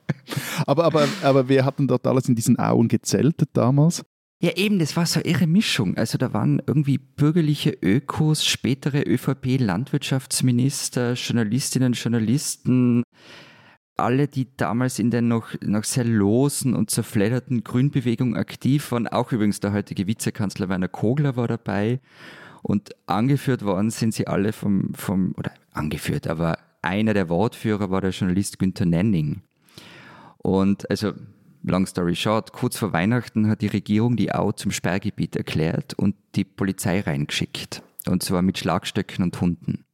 [0.66, 4.04] Aber, aber, aber wer hat denn dort alles in diesen Auen gezeltet damals?
[4.42, 5.96] Ja, eben, das war so eine irre Mischung.
[5.96, 13.04] Also da waren irgendwie bürgerliche Ökos, spätere ÖVP-Landwirtschaftsminister, Journalistinnen, Journalisten,
[13.96, 19.06] alle, die damals in der noch, noch sehr losen und zerfledderten Grünbewegung aktiv waren.
[19.06, 22.00] Auch übrigens der heutige Vizekanzler Werner Kogler war dabei.
[22.62, 28.00] Und angeführt worden sind sie alle vom, vom oder angeführt, aber einer der Wortführer war
[28.00, 29.42] der Journalist Günther Nenning.
[30.38, 31.12] Und also
[31.62, 36.16] long story short, kurz vor Weihnachten hat die Regierung die Au zum Sperrgebiet erklärt und
[36.34, 37.82] die Polizei reingeschickt.
[38.06, 39.84] Und zwar mit Schlagstöcken und Hunden.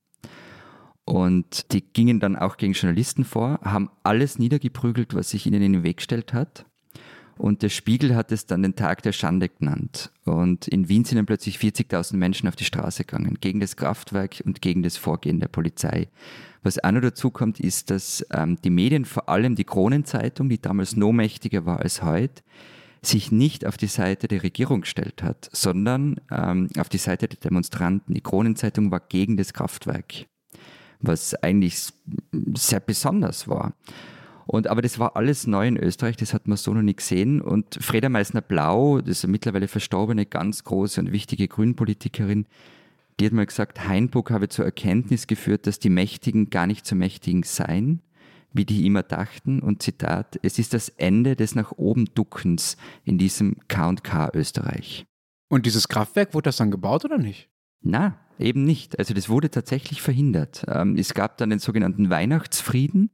[1.05, 5.73] Und die gingen dann auch gegen Journalisten vor, haben alles niedergeprügelt, was sich ihnen in
[5.73, 6.67] den Weg gestellt hat.
[7.39, 10.11] Und der Spiegel hat es dann den Tag der Schande genannt.
[10.25, 14.43] Und in Wien sind dann plötzlich 40.000 Menschen auf die Straße gegangen, gegen das Kraftwerk
[14.45, 16.09] und gegen das Vorgehen der Polizei.
[16.63, 20.61] Was auch noch dazu kommt, ist, dass ähm, die Medien, vor allem die Kronenzeitung, die
[20.61, 22.43] damals noch mächtiger war als heute,
[23.03, 27.39] sich nicht auf die Seite der Regierung gestellt hat, sondern ähm, auf die Seite der
[27.39, 28.15] Demonstranten.
[28.15, 30.27] Die Kronenzeitung war gegen das Kraftwerk,
[31.01, 31.93] was eigentlich
[32.55, 33.75] sehr besonders war.
[34.51, 37.43] Und, aber das war alles neu in Österreich, das hat man so noch nie gesehen.
[37.43, 42.47] Und Freda Meissner-Blau, das ist eine mittlerweile verstorbene, ganz große und wichtige Grünpolitikerin,
[43.21, 46.97] die hat mal gesagt, Heinburg habe zur Erkenntnis geführt, dass die Mächtigen gar nicht so
[46.97, 48.01] mächtigen seien,
[48.55, 49.61] wie die immer dachten.
[49.61, 55.05] Und Zitat, es ist das Ende des nach oben Duckens in diesem K&K Österreich.
[55.51, 57.51] Und dieses Kraftwerk, wurde das dann gebaut oder nicht?
[57.83, 58.99] Na, eben nicht.
[58.99, 60.65] Also das wurde tatsächlich verhindert.
[60.69, 63.11] Ähm, es gab dann den sogenannten Weihnachtsfrieden.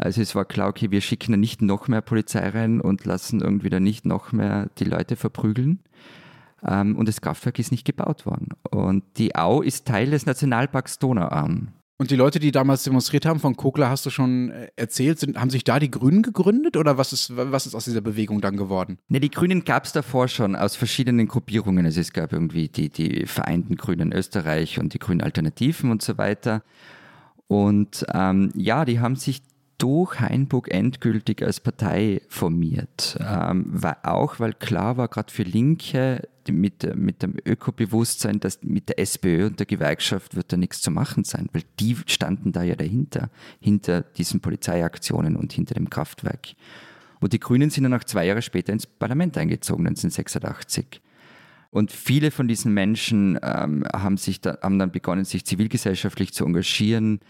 [0.00, 3.40] Also es war klar, okay, wir schicken da nicht noch mehr Polizei rein und lassen
[3.40, 5.80] irgendwie da nicht noch mehr die Leute verprügeln.
[6.66, 8.48] Ähm, und das Kraftwerk ist nicht gebaut worden.
[8.70, 11.72] Und die Au ist Teil des Nationalparks Donauauen.
[11.98, 15.38] Und die Leute, die damals demonstriert haben, von Kogler hast du schon äh, erzählt, sind,
[15.38, 18.56] haben sich da die Grünen gegründet oder was ist, was ist aus dieser Bewegung dann
[18.56, 18.96] geworden?
[19.08, 21.84] Ne, die Grünen gab es davor schon aus verschiedenen Gruppierungen.
[21.84, 26.16] Also es gab irgendwie die, die Vereinten Grünen Österreich und die Grünen Alternativen und so
[26.16, 26.62] weiter.
[27.48, 29.42] Und ähm, ja, die haben sich
[29.80, 33.18] durch Hainburg endgültig als Partei formiert.
[33.20, 38.88] Ähm, weil, auch weil klar war, gerade für Linke mit, mit dem Ökobewusstsein, dass mit
[38.90, 42.62] der SPÖ und der Gewerkschaft wird da nichts zu machen sein, weil die standen da
[42.62, 46.48] ja dahinter, hinter diesen Polizeiaktionen und hinter dem Kraftwerk.
[47.20, 51.00] Und die Grünen sind dann auch zwei Jahre später ins Parlament eingezogen, 1986.
[51.70, 56.44] Und viele von diesen Menschen ähm, haben, sich da, haben dann begonnen, sich zivilgesellschaftlich zu
[56.44, 57.20] engagieren,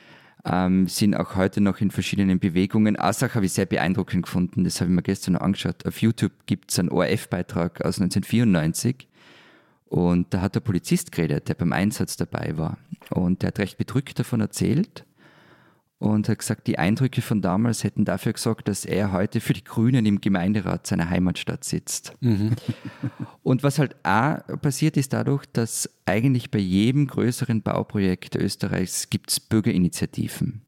[0.44, 2.98] ähm, sind auch heute noch in verschiedenen Bewegungen.
[2.98, 5.86] Asach habe ich sehr beeindruckend gefunden, das habe ich mir gestern noch angeschaut.
[5.86, 9.08] Auf YouTube gibt es einen ORF-Beitrag aus 1994
[9.86, 12.78] und da hat der Polizist geredet, der beim Einsatz dabei war.
[13.10, 15.04] Und der hat recht bedrückt davon erzählt
[16.00, 19.62] und hat gesagt, die Eindrücke von damals hätten dafür gesorgt, dass er heute für die
[19.62, 22.14] Grünen im Gemeinderat seiner Heimatstadt sitzt.
[22.20, 22.56] Mhm.
[23.42, 29.30] Und was halt auch passiert ist dadurch, dass eigentlich bei jedem größeren Bauprojekt Österreichs gibt
[29.30, 30.62] es Bürgerinitiativen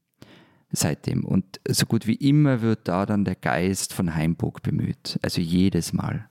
[0.71, 1.25] seitdem.
[1.25, 5.17] Und so gut wie immer wird da dann der Geist von Heimburg bemüht.
[5.23, 6.29] Also jedes Mal.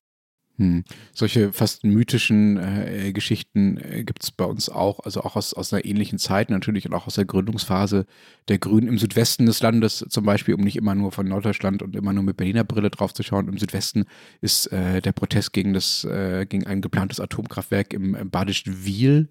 [0.62, 0.84] Hm.
[1.12, 5.72] Solche fast mythischen äh, Geschichten äh, gibt es bei uns auch, also auch aus, aus
[5.72, 8.06] einer ähnlichen Zeit natürlich und auch aus der Gründungsphase
[8.46, 11.96] der Grünen im Südwesten des Landes zum Beispiel, um nicht immer nur von Norddeutschland und
[11.96, 13.48] immer nur mit Berliner Brille drauf zu schauen.
[13.48, 14.04] Im Südwesten
[14.40, 19.30] ist äh, der Protest gegen, das, äh, gegen ein geplantes Atomkraftwerk im, im badischen Wiel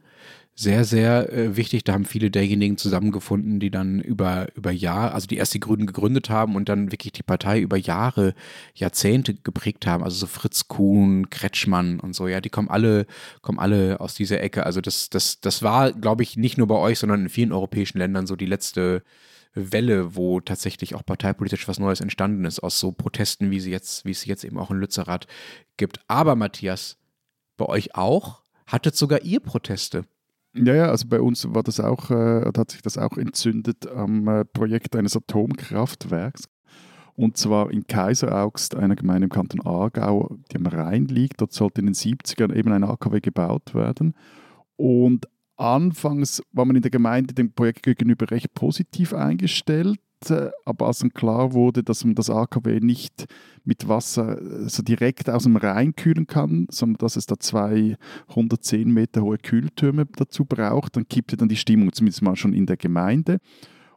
[0.62, 1.84] sehr, sehr äh, wichtig.
[1.84, 5.88] Da haben viele derjenigen zusammengefunden, die dann über, über Jahre, also die erst die Grünen
[5.88, 8.36] gegründet haben und dann wirklich die Partei über Jahre,
[8.76, 10.04] Jahrzehnte geprägt haben.
[10.04, 13.08] Also so Fritz Kuhn, Kretschmann und so, ja, die kommen alle,
[13.42, 14.66] kommen alle aus dieser Ecke.
[14.66, 17.98] Also das, das, das war, glaube ich, nicht nur bei euch, sondern in vielen europäischen
[17.98, 19.04] Ländern so die letzte
[19.54, 24.06] Welle, wo tatsächlich auch parteipolitisch was Neues entstanden ist, aus so Protesten, wie sie jetzt,
[24.06, 25.28] wie es jetzt eben auch in Lützerath
[25.78, 26.00] gibt.
[26.08, 26.98] Aber Matthias,
[27.58, 28.42] bei euch auch?
[28.68, 30.06] Hattet sogar ihr Proteste?
[30.54, 34.28] Ja, ja, also bei uns war das auch, äh, hat sich das auch entzündet am
[34.28, 36.50] äh, Projekt eines Atomkraftwerks.
[37.16, 41.40] Und zwar in Kaiseraugst, einer Gemeinde im Kanton Aargau, die am Rhein liegt.
[41.40, 44.14] Dort sollte in den 70ern eben ein AKW gebaut werden.
[44.76, 50.00] Und anfangs war man in der Gemeinde dem Projekt gegenüber recht positiv eingestellt.
[50.66, 53.26] Aber als dann klar wurde, dass man das AKW nicht
[53.64, 57.98] mit Wasser äh, so direkt aus dem Rhein kühlen kann, sondern dass es da zwei
[58.28, 62.66] 110 Meter hohe Kühltürme dazu braucht, dann kippte dann die Stimmung zumindest mal schon in
[62.66, 63.40] der Gemeinde.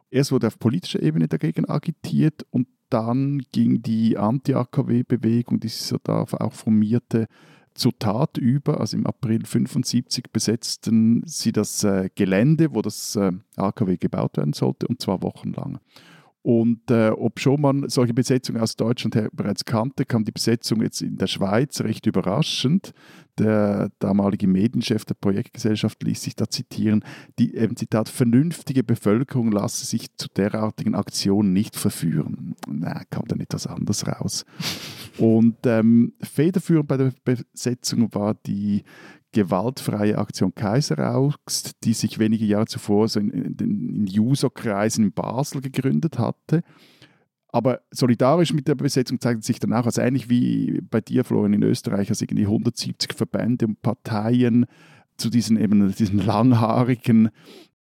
[0.09, 5.97] Erst wurde auf politischer Ebene dagegen agitiert und dann ging die Anti-AKW-Bewegung, die sich so
[6.03, 7.27] da auch formierte,
[7.73, 8.79] zur Tat über.
[8.79, 14.53] Also im April 1975 besetzten sie das äh, Gelände, wo das äh, AKW gebaut werden
[14.53, 15.79] sollte, und zwar wochenlang.
[16.45, 20.83] Und äh, ob schon man solche Besetzungen aus Deutschland her bereits kannte, kam die Besetzung
[20.83, 22.93] jetzt in der Schweiz recht überraschend.
[23.39, 27.03] Der damalige Medienchef der Projektgesellschaft ließ sich da zitieren,
[27.39, 32.53] die, eben Zitat, vernünftige Bevölkerung lasse sich zu derartigen Aktionen nicht verführen.
[32.69, 34.45] Na, kam dann etwas anders raus.
[35.17, 38.83] Und ähm, federführend bei der Besetzung war die
[39.35, 45.61] gewaltfreie Aktion Kaiseraugst, die sich wenige Jahre zuvor so in, in, in User-Kreisen in Basel
[45.61, 46.63] gegründet hatte.
[47.49, 51.53] Aber solidarisch mit der Besetzung zeigt sich dann auch, also ähnlich wie bei dir, Florian,
[51.53, 54.65] in Österreich, also irgendwie 170 Verbände und Parteien
[55.17, 57.29] zu diesen eben diesen langhaarigen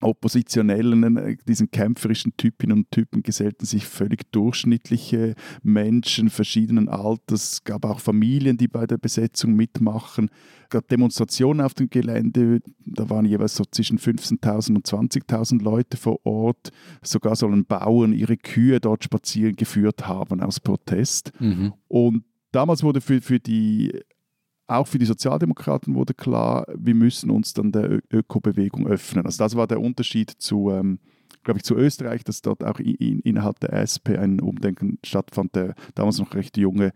[0.01, 7.53] Oppositionellen, äh, diesen kämpferischen Typinnen und Typen gesellten sich völlig durchschnittliche Menschen verschiedenen Alters.
[7.53, 10.29] Es gab auch Familien, die bei der Besetzung mitmachen.
[10.63, 12.61] Es gab Demonstrationen auf dem Gelände.
[12.85, 16.71] Da waren jeweils so zwischen 15.000 und 20.000 Leute vor Ort.
[17.03, 21.31] Sogar sollen Bauern ihre Kühe dort spazieren geführt haben aus Protest.
[21.39, 21.73] Mhm.
[21.87, 23.91] Und damals wurde für, für die
[24.71, 29.25] auch für die Sozialdemokraten wurde klar, wir müssen uns dann der Ökobewegung öffnen.
[29.25, 30.99] Also das war der Unterschied zu, ähm,
[31.43, 35.55] glaube ich, zu Österreich, dass dort auch in, innerhalb der SP ein Umdenken stattfand.
[35.55, 36.93] Der damals noch recht junge,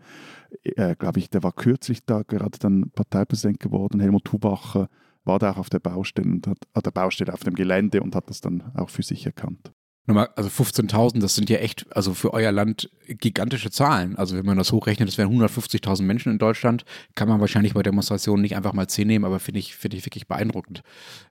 [0.62, 4.88] äh, glaube ich, der war kürzlich da gerade dann Parteipräsident geworden, Helmut Hubacher,
[5.24, 8.14] war da auch auf der Baustelle und hat, auf der Baustelle auf dem Gelände und
[8.14, 9.72] hat das dann auch für sich erkannt.
[10.08, 14.16] Nochmal, also 15.000, das sind ja echt, also für euer Land gigantische Zahlen.
[14.16, 16.84] Also wenn man das hochrechnet, das wären 150.000 Menschen in Deutschland,
[17.16, 20.06] kann man wahrscheinlich bei Demonstrationen nicht einfach mal 10 nehmen, aber finde ich, finde ich
[20.06, 20.82] wirklich beeindruckend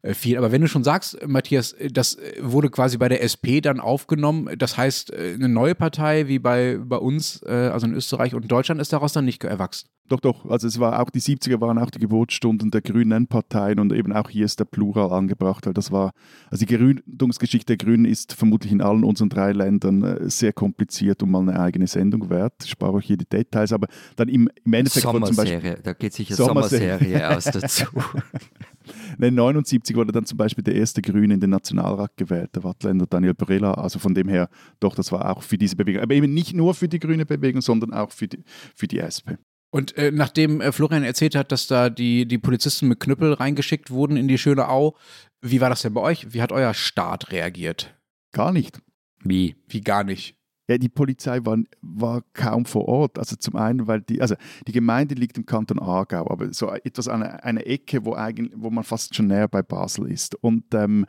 [0.01, 0.37] äh, viel.
[0.37, 4.77] Aber wenn du schon sagst, Matthias, das wurde quasi bei der SP dann aufgenommen, das
[4.77, 8.81] heißt, äh, eine neue Partei wie bei, bei uns, äh, also in Österreich und Deutschland,
[8.81, 9.87] ist daraus dann nicht erwachsen.
[10.07, 10.45] Doch, doch.
[10.45, 14.13] Also es war auch die 70er waren auch die Geburtsstunden der grünen Parteien und eben
[14.13, 16.11] auch hier ist der Plural angebracht, weil das war,
[16.51, 21.21] also die Gründungsgeschichte der Grünen ist vermutlich in allen unseren drei Ländern äh, sehr kompliziert
[21.23, 22.53] und mal eine eigene Sendung wert.
[22.63, 25.93] Ich spare euch hier die Details, aber dann im, im Endeffekt Sommerserie, zum Beispiel, da
[25.93, 27.85] geht sicher Sommerserie, Sommerserie aus dazu.
[29.17, 33.05] Nein, 79 wurde dann zum Beispiel der erste Grüne in den Nationalrat gewählt, der Wattländer
[33.07, 33.73] Daniel Brella.
[33.73, 34.49] Also von dem her,
[34.79, 36.01] doch, das war auch für diese Bewegung.
[36.01, 38.43] Aber eben nicht nur für die grüne Bewegung, sondern auch für die,
[38.75, 39.37] für die SP.
[39.71, 43.91] Und äh, nachdem äh, Florian erzählt hat, dass da die, die Polizisten mit Knüppel reingeschickt
[43.91, 44.95] wurden in die schöne Au,
[45.41, 46.33] wie war das denn bei euch?
[46.33, 47.94] Wie hat euer Staat reagiert?
[48.35, 48.81] Gar nicht.
[49.23, 49.55] Wie?
[49.69, 50.35] Wie gar nicht?
[50.67, 53.17] Ja, die Polizei war, war kaum vor Ort.
[53.17, 54.35] Also zum einen, weil die, also
[54.67, 58.51] die Gemeinde liegt im Kanton Aargau, aber so etwas an einer eine Ecke, wo, eigentlich,
[58.57, 60.35] wo man fast schon näher bei Basel ist.
[60.35, 61.05] Und ähm,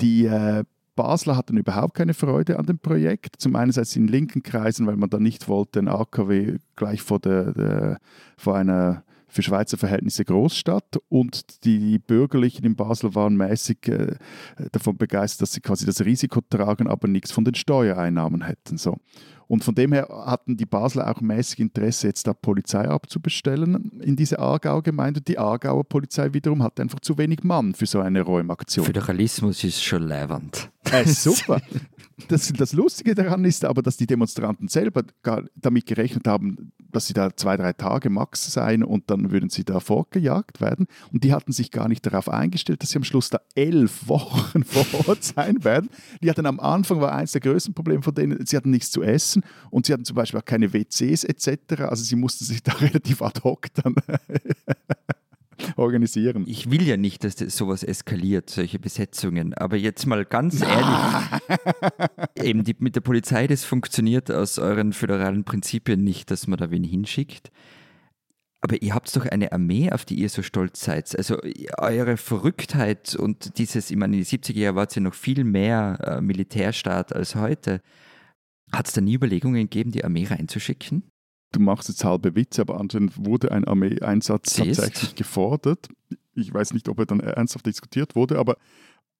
[0.00, 0.62] die äh,
[0.94, 3.40] Basler hatten überhaupt keine Freude an dem Projekt.
[3.40, 7.52] Zum einen in linken Kreisen, weil man da nicht wollte, ein AKW gleich vor, der,
[7.52, 7.98] der,
[8.36, 9.02] vor einer
[9.34, 14.16] für Schweizer Verhältnisse Großstadt und die Bürgerlichen in Basel waren mäßig äh,
[14.72, 18.78] davon begeistert, dass sie quasi das Risiko tragen, aber nichts von den Steuereinnahmen hätten.
[18.78, 18.98] So.
[19.48, 24.16] Und von dem her hatten die Basler auch mäßig Interesse, jetzt da Polizei abzubestellen in
[24.16, 25.20] diese Aargauer Gemeinde.
[25.20, 28.84] Die Aargauer Polizei wiederum hat einfach zu wenig Mann für so eine Räumaktion.
[28.84, 30.70] Föderalismus ist schon leibend.
[30.90, 31.60] Äh, super.
[32.28, 35.02] Das, das Lustige daran ist aber, dass die Demonstranten selber
[35.56, 39.64] damit gerechnet haben, dass sie da zwei, drei Tage max seien und dann würden sie
[39.64, 40.86] da fortgejagt werden.
[41.12, 44.62] Und die hatten sich gar nicht darauf eingestellt, dass sie am Schluss da elf Wochen
[44.64, 45.90] vor Ort sein werden.
[46.22, 49.02] Die hatten am Anfang, war eines der größten Probleme von denen, sie hatten nichts zu
[49.02, 49.33] essen
[49.70, 51.82] und sie hatten zum Beispiel auch keine WCs etc.
[51.82, 53.94] Also sie mussten sich da relativ ad hoc dann
[55.76, 56.44] organisieren.
[56.46, 59.54] Ich will ja nicht, dass das sowas eskaliert, solche Besetzungen.
[59.54, 61.42] Aber jetzt mal ganz ehrlich,
[62.42, 66.70] eben die, mit der Polizei, das funktioniert aus euren föderalen Prinzipien nicht, dass man da
[66.70, 67.50] wen hinschickt.
[68.60, 71.14] Aber ihr habt doch eine Armee, auf die ihr so stolz seid.
[71.18, 71.38] Also
[71.76, 75.44] eure Verrücktheit und dieses, ich meine, in den 70er Jahren war es ja noch viel
[75.44, 77.82] mehr äh, Militärstaat als heute.
[78.74, 81.04] Hat es da nie Überlegungen gegeben, die Armee reinzuschicken?
[81.52, 85.88] Du machst jetzt halbe Witze, aber anscheinend wurde ein Armeeeinsatz tatsächlich gefordert.
[86.34, 88.56] Ich weiß nicht, ob er dann ernsthaft diskutiert wurde, aber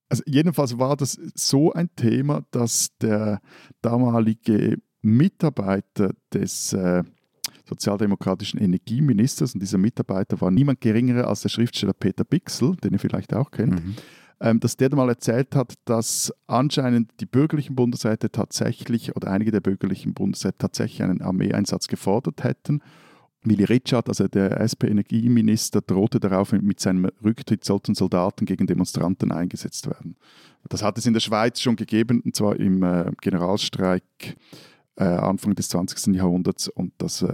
[0.08, 3.40] also jedenfalls war das so ein Thema, dass der
[3.82, 7.04] damalige Mitarbeiter des äh,
[7.66, 12.98] sozialdemokratischen Energieministers, und dieser Mitarbeiter war niemand geringerer als der Schriftsteller Peter Bixel, den ihr
[12.98, 13.94] vielleicht auch kennt, Mhm.
[14.44, 19.61] Ähm, dass der mal erzählt hat, dass anscheinend die bürgerlichen Bundesräte tatsächlich oder einige der
[19.61, 22.83] bürgerlichen Bundesräte tatsächlich einen Armeeeinsatz gefordert hätten.
[23.42, 29.87] Willy Richard, also der SP-Energieminister, drohte darauf, mit seinem Rücktritt sollten Soldaten gegen Demonstranten eingesetzt
[29.87, 30.16] werden.
[30.68, 34.04] Das hat es in der Schweiz schon gegeben, und zwar im äh, Generalstreik
[34.96, 36.14] äh, Anfang des 20.
[36.14, 37.26] Jahrhunderts und das, äh,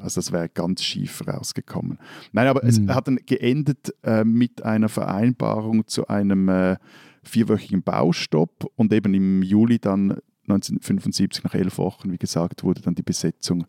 [0.00, 1.98] also das wäre ganz schief rausgekommen.
[2.32, 2.94] Nein, aber es Mhm.
[2.94, 6.76] hat dann geendet äh, mit einer Vereinbarung zu einem äh,
[7.22, 12.94] vierwöchigen Baustopp und eben im Juli dann 1975 nach elf Wochen, wie gesagt, wurde dann
[12.94, 13.66] die Besetzung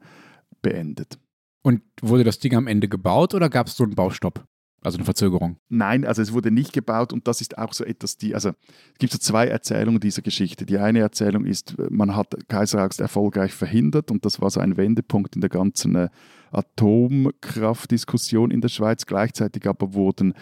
[0.62, 1.17] beendet.
[1.62, 4.45] Und wurde das Ding am Ende gebaut oder gab es so einen Baustopp?
[4.86, 5.58] Also eine Verzögerung?
[5.67, 9.00] Nein, also es wurde nicht gebaut und das ist auch so etwas, die, also es
[9.00, 10.65] gibt so zwei Erzählungen dieser Geschichte.
[10.65, 14.78] Die eine Erzählung ist, man hat Kaiser Augst erfolgreich verhindert und das war so ein
[14.78, 16.10] Wendepunkt in der ganzen äh,
[16.52, 19.06] Atomkraftdiskussion in der Schweiz.
[19.06, 20.34] Gleichzeitig aber wurden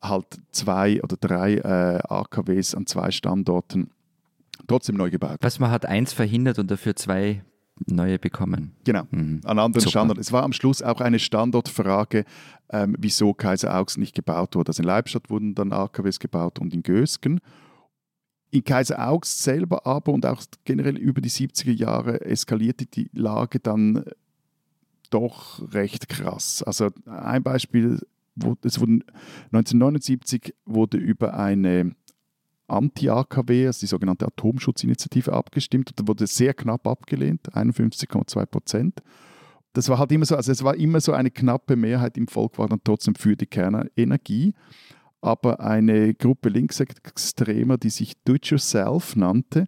[0.00, 3.90] halt zwei oder drei äh, AKWs an zwei Standorten
[4.66, 5.38] trotzdem neu gebaut.
[5.40, 7.42] Was man hat eins verhindert und dafür zwei
[7.86, 8.72] neue bekommen.
[8.84, 9.04] Genau.
[9.10, 9.40] Mhm.
[9.44, 9.90] an anderen Super.
[9.90, 10.20] Standorten.
[10.20, 12.24] Es war am Schluss auch eine Standortfrage,
[12.70, 14.70] ähm, wieso Kaiser Augst nicht gebaut wurde.
[14.70, 17.40] Also in Leibstadt wurden dann AKWs gebaut und in Gösgen.
[18.50, 23.60] In Kaiser Augst selber aber und auch generell über die 70er Jahre eskalierte die Lage
[23.60, 24.04] dann
[25.10, 26.62] doch recht krass.
[26.62, 28.00] Also ein Beispiel,
[28.62, 29.04] es wurden
[29.52, 31.94] 1979 wurde über eine
[32.68, 39.02] Anti-AKW, also die sogenannte Atomschutzinitiative, abgestimmt und wurde sehr knapp abgelehnt, 51,2 Prozent.
[39.72, 42.58] Das war halt immer so, also es war immer so eine knappe Mehrheit im Volk
[42.58, 44.54] war dann trotzdem für die Kernenergie.
[45.20, 49.66] Aber eine Gruppe Linksextremer, die sich Do It Yourself nannte,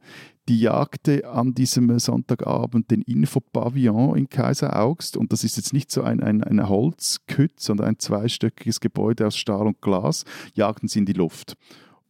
[0.49, 5.17] die jagte an diesem Sonntagabend den Infopavillon in Kaiser Augst.
[5.17, 9.37] Und das ist jetzt nicht so ein, ein, ein Holzkütt, sondern ein zweistöckiges Gebäude aus
[9.37, 11.57] Stahl und Glas, jagten sie in die Luft.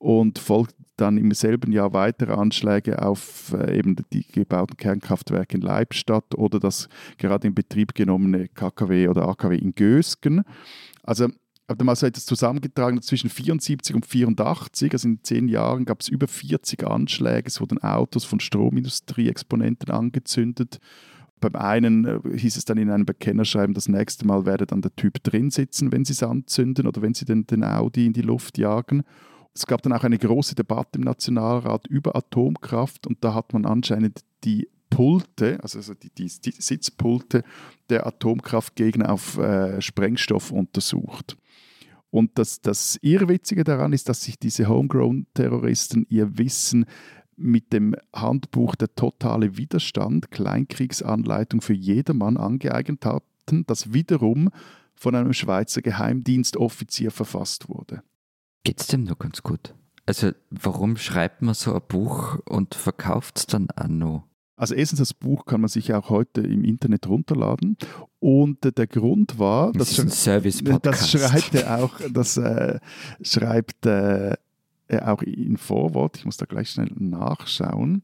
[0.00, 5.62] Und folgt dann im selben Jahr weitere Anschläge auf äh, eben die gebauten Kernkraftwerke in
[5.62, 10.42] Leibstadt oder das gerade in Betrieb genommene KKW oder AKW in Gösgen.
[11.02, 11.32] Also ich
[11.68, 16.08] habe mal so etwas zusammengetragen, zwischen 74 und 84, also in zehn Jahren gab es
[16.08, 20.80] über 40 Anschläge, es wurden Autos von Stromindustrieexponenten angezündet.
[21.40, 24.94] Beim einen äh, hieß es dann in einem Bekennerschreiben, das nächste Mal werde dann der
[24.96, 28.22] Typ drin sitzen, wenn sie es anzünden oder wenn sie den, den Audi in die
[28.22, 29.04] Luft jagen.
[29.54, 33.66] Es gab dann auch eine große Debatte im Nationalrat über Atomkraft und da hat man
[33.66, 37.42] anscheinend die Pulte, also also die, die, die Sitzpulte
[37.88, 41.36] der Atomkraftgegner auf äh, Sprengstoff untersucht.
[42.10, 46.86] Und das, das Irrwitzige daran ist, dass sich diese Homegrown-Terroristen ihr Wissen
[47.36, 54.50] mit dem Handbuch Der totale Widerstand, Kleinkriegsanleitung für jedermann angeeignet hatten, das wiederum
[54.94, 58.02] von einem Schweizer Geheimdienstoffizier verfasst wurde.
[58.64, 59.75] Geht's dem nur ganz gut?
[60.07, 64.25] Also, warum schreibt man so ein Buch und verkauft es dann auch noch?
[64.61, 67.79] Also erstens, das Buch kann man sich auch heute im Internet runterladen.
[68.18, 70.85] Und äh, der Grund war, Das dass Service-Podcast.
[70.85, 72.79] Das schreibt er auch, das äh,
[73.23, 74.35] schreibt äh,
[74.87, 76.18] er auch in Vorwort.
[76.18, 78.03] Ich muss da gleich schnell nachschauen.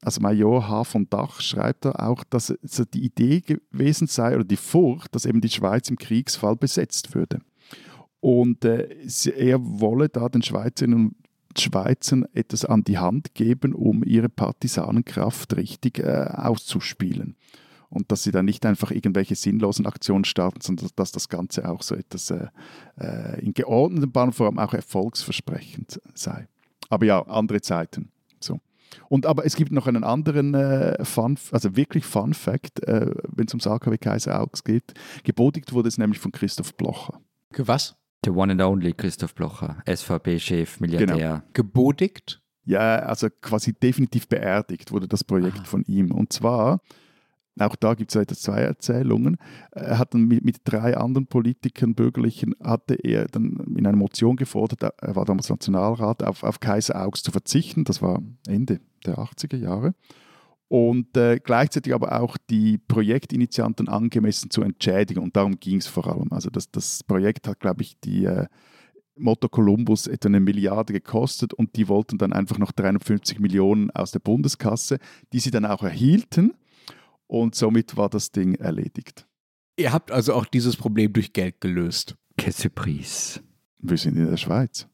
[0.00, 0.84] Also Major H.
[0.84, 5.24] von Dach schreibt er auch, dass es die Idee gewesen sei oder die Furcht, dass
[5.24, 7.40] eben die Schweiz im Kriegsfall besetzt würde.
[8.24, 8.88] Und äh,
[9.36, 15.54] er wolle da den Schweizerinnen und Schweizern etwas an die Hand geben, um ihre Partisanenkraft
[15.58, 17.36] richtig äh, auszuspielen
[17.90, 21.82] und dass sie dann nicht einfach irgendwelche sinnlosen Aktionen starten, sondern dass das Ganze auch
[21.82, 22.46] so etwas äh,
[22.98, 26.48] äh, in geordneten Bahn vor allem auch erfolgsversprechend sei.
[26.88, 28.10] Aber ja, andere Zeiten.
[28.40, 28.58] So.
[29.10, 33.48] Und aber es gibt noch einen anderen äh, Fun, also wirklich Fun Fact, äh, wenn
[33.48, 34.94] es ums AKW Kaiser Augst geht.
[35.24, 37.20] Gebodigt wurde es nämlich von Christoph Blocher.
[37.58, 37.96] Was?
[38.24, 41.42] The one and only Christoph Blocher, SVP-Chef, Milliardär.
[41.52, 42.40] Gebodigt?
[42.64, 45.64] Ja, also quasi definitiv beerdigt wurde das Projekt Ah.
[45.64, 46.10] von ihm.
[46.12, 46.80] Und zwar,
[47.60, 49.36] auch da gibt es zwei Erzählungen,
[49.72, 54.36] er hat dann mit, mit drei anderen Politikern, Bürgerlichen, hatte er dann in einer Motion
[54.36, 57.84] gefordert, er war damals Nationalrat, auf, auf Kaiser Augst zu verzichten.
[57.84, 59.94] Das war Ende der 80er Jahre.
[60.74, 65.22] Und äh, gleichzeitig aber auch die Projektinitianten angemessen zu entschädigen.
[65.22, 66.32] Und darum ging es vor allem.
[66.32, 68.46] Also das, das Projekt hat, glaube ich, die äh,
[69.14, 74.10] Motto Columbus etwa eine Milliarde gekostet und die wollten dann einfach noch 350 Millionen aus
[74.10, 74.98] der Bundeskasse,
[75.32, 76.54] die sie dann auch erhielten.
[77.28, 79.28] Und somit war das Ding erledigt.
[79.76, 82.16] Ihr habt also auch dieses Problem durch Geld gelöst.
[82.36, 83.40] Que surprise.
[83.78, 84.88] Wir sind in der Schweiz.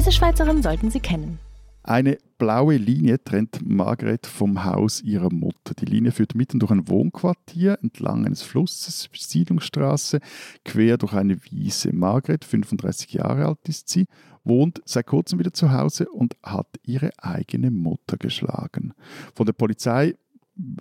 [0.00, 1.38] Diese Schweizerin sollten Sie kennen.
[1.82, 5.74] Eine blaue Linie trennt Margret vom Haus ihrer Mutter.
[5.78, 10.20] Die Linie führt mitten durch ein Wohnquartier, entlang eines Flusses, Siedlungsstraße,
[10.64, 11.94] quer durch eine Wiese.
[11.94, 14.06] Margret, 35 Jahre alt ist sie,
[14.42, 18.94] wohnt seit kurzem wieder zu Hause und hat ihre eigene Mutter geschlagen.
[19.34, 20.14] Von der Polizei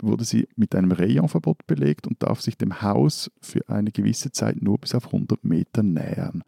[0.01, 4.61] wurde sie mit einem Rayonverbot belegt und darf sich dem Haus für eine gewisse Zeit
[4.61, 6.41] nur bis auf 100 Meter nähern.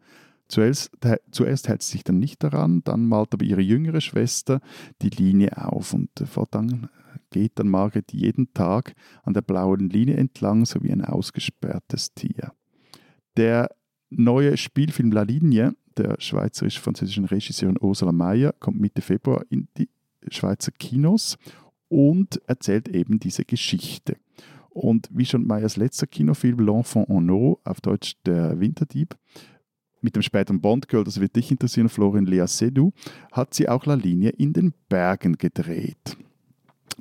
[0.52, 0.90] Zuerst,
[1.66, 4.60] hält sie sich dann nicht daran, dann malt aber ihre jüngere Schwester
[5.00, 6.90] die Linie auf und äh, fortan
[7.30, 12.52] geht dann Margret jeden Tag an der blauen Linie entlang, so wie ein ausgesperrtes Tier.
[13.38, 13.70] Der
[14.10, 19.88] neue Spielfilm La Linie der schweizerisch-französischen Regisseurin Ursula Mayer kommt Mitte Februar in die
[20.28, 21.38] Schweizer Kinos
[21.88, 24.16] und erzählt eben diese Geschichte.
[24.68, 29.16] Und wie schon Meyers letzter Kinofilm L'Enfant en eau, auf Deutsch Der Winterdieb,
[30.02, 32.92] mit dem späteren Bond-Girl, das wird dich interessieren, Florian Lea Seydoux,
[33.30, 36.16] hat sie auch La Linie in den Bergen gedreht.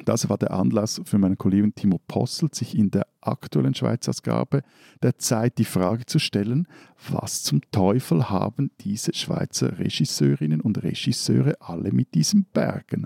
[0.06, 4.64] Das war der Anlass für meinen Kollegen Timo Posselt, sich in der aktuellen Schweizausgabe
[5.04, 6.68] der Zeit die Frage zu stellen,
[7.10, 13.06] was zum Teufel haben diese Schweizer Regisseurinnen und Regisseure alle mit diesen Bergen?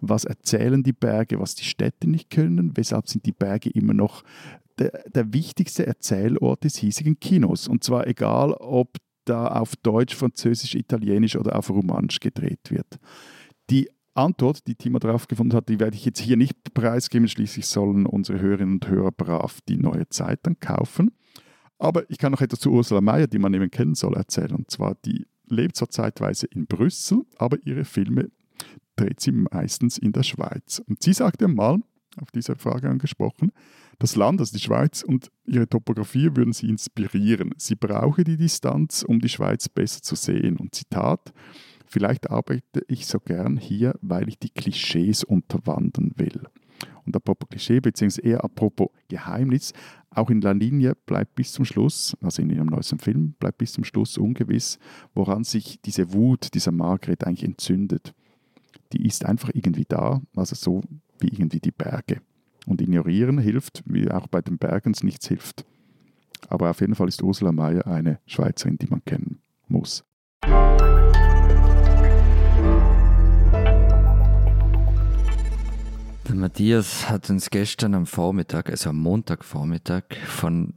[0.00, 2.76] Was erzählen die Berge, was die Städte nicht können?
[2.76, 4.22] Weshalb sind die Berge immer noch
[4.78, 7.66] der, der wichtigste Erzählort des hiesigen Kinos?
[7.66, 12.98] Und zwar egal, ob da auf Deutsch, Französisch, Italienisch oder auf Romansch gedreht wird.
[13.70, 17.28] Die Antwort, die Timo darauf gefunden hat, die werde ich jetzt hier nicht preisgeben.
[17.28, 21.12] Schließlich sollen unsere Hörerinnen und Hörer brav die neue Zeit dann kaufen.
[21.78, 24.52] Aber ich kann noch etwas zu Ursula Mayer, die man eben kennen soll, erzählen.
[24.52, 28.30] Und zwar, die lebt zwar zeitweise in Brüssel, aber ihre Filme
[28.96, 30.82] dreht sie meistens in der Schweiz.
[30.86, 31.80] Und sie sagte mal,
[32.20, 33.52] auf diese Frage angesprochen,
[33.98, 37.54] das Land, also die Schweiz und ihre Topografie würden sie inspirieren.
[37.56, 40.56] Sie brauche die Distanz, um die Schweiz besser zu sehen.
[40.56, 41.32] Und Zitat,
[41.86, 46.42] vielleicht arbeite ich so gern hier, weil ich die Klischees unterwandern will.
[47.06, 49.72] Und apropos Klischee, beziehungsweise eher apropos Geheimnis,
[50.10, 53.72] auch in La Linie bleibt bis zum Schluss, also in ihrem neuesten Film, bleibt bis
[53.72, 54.78] zum Schluss ungewiss,
[55.14, 58.12] woran sich diese Wut dieser Margret eigentlich entzündet.
[58.92, 60.82] Die ist einfach irgendwie da, also so
[61.20, 62.20] wie irgendwie die Berge.
[62.66, 65.64] Und ignorieren hilft, wie auch bei den Bergens nichts hilft.
[66.48, 69.38] Aber auf jeden Fall ist Ursula Mayer eine Schweizerin, die man kennen
[69.68, 70.04] muss.
[76.28, 80.74] Der Matthias hat uns gestern am Vormittag, also am Montagvormittag, von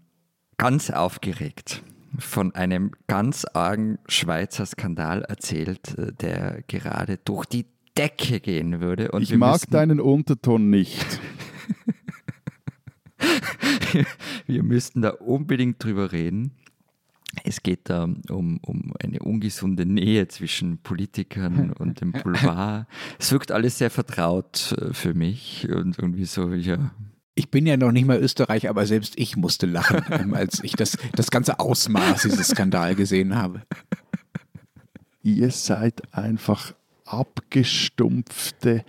[0.57, 1.83] ganz aufgeregt
[2.17, 7.65] von einem ganz argen Schweizer Skandal erzählt, äh, der gerade durch die
[7.97, 9.11] Decke gehen würde.
[9.11, 11.19] Und ich mag deinen Unterton nicht.
[14.47, 16.51] wir müssten da unbedingt drüber reden.
[17.43, 22.87] Es geht da um, um eine ungesunde Nähe zwischen Politikern und dem Boulevard.
[23.19, 26.91] Es wirkt alles sehr vertraut äh, für mich und irgendwie so, ja.
[27.35, 30.73] Ich bin ja noch nicht mal Österreich, aber selbst ich musste lachen, ähm, als ich
[30.73, 33.61] das, das ganze Ausmaß dieses Skandal gesehen habe.
[35.21, 36.73] Ihr seid einfach
[37.05, 38.83] abgestumpfte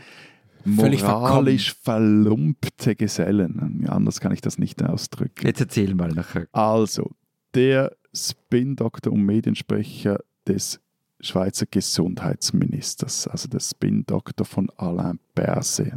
[0.64, 3.86] moralisch verlumpte Gesellen.
[3.88, 5.46] Anders kann ich das nicht ausdrücken.
[5.46, 6.46] Jetzt erzähl mal nachher.
[6.52, 7.10] Also,
[7.54, 10.80] der Spin-Doktor und Mediensprecher des
[11.22, 15.94] Schweizer Gesundheitsministers, also der Spin-Doktor von Alain Berset,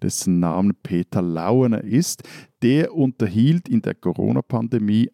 [0.00, 2.22] dessen Name Peter Lauener ist,
[2.62, 5.10] der unterhielt in der Corona-Pandemie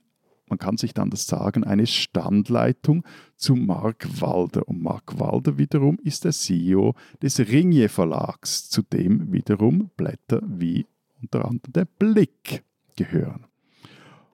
[0.50, 3.04] man kann sich dann das sagen, eine Standleitung
[3.36, 4.66] zu Mark Walder.
[4.68, 10.86] Und Mark Walder wiederum ist der CEO des Ringier Verlags, zu dem wiederum Blätter wie
[11.20, 12.64] unter anderem der Blick
[12.96, 13.46] gehören.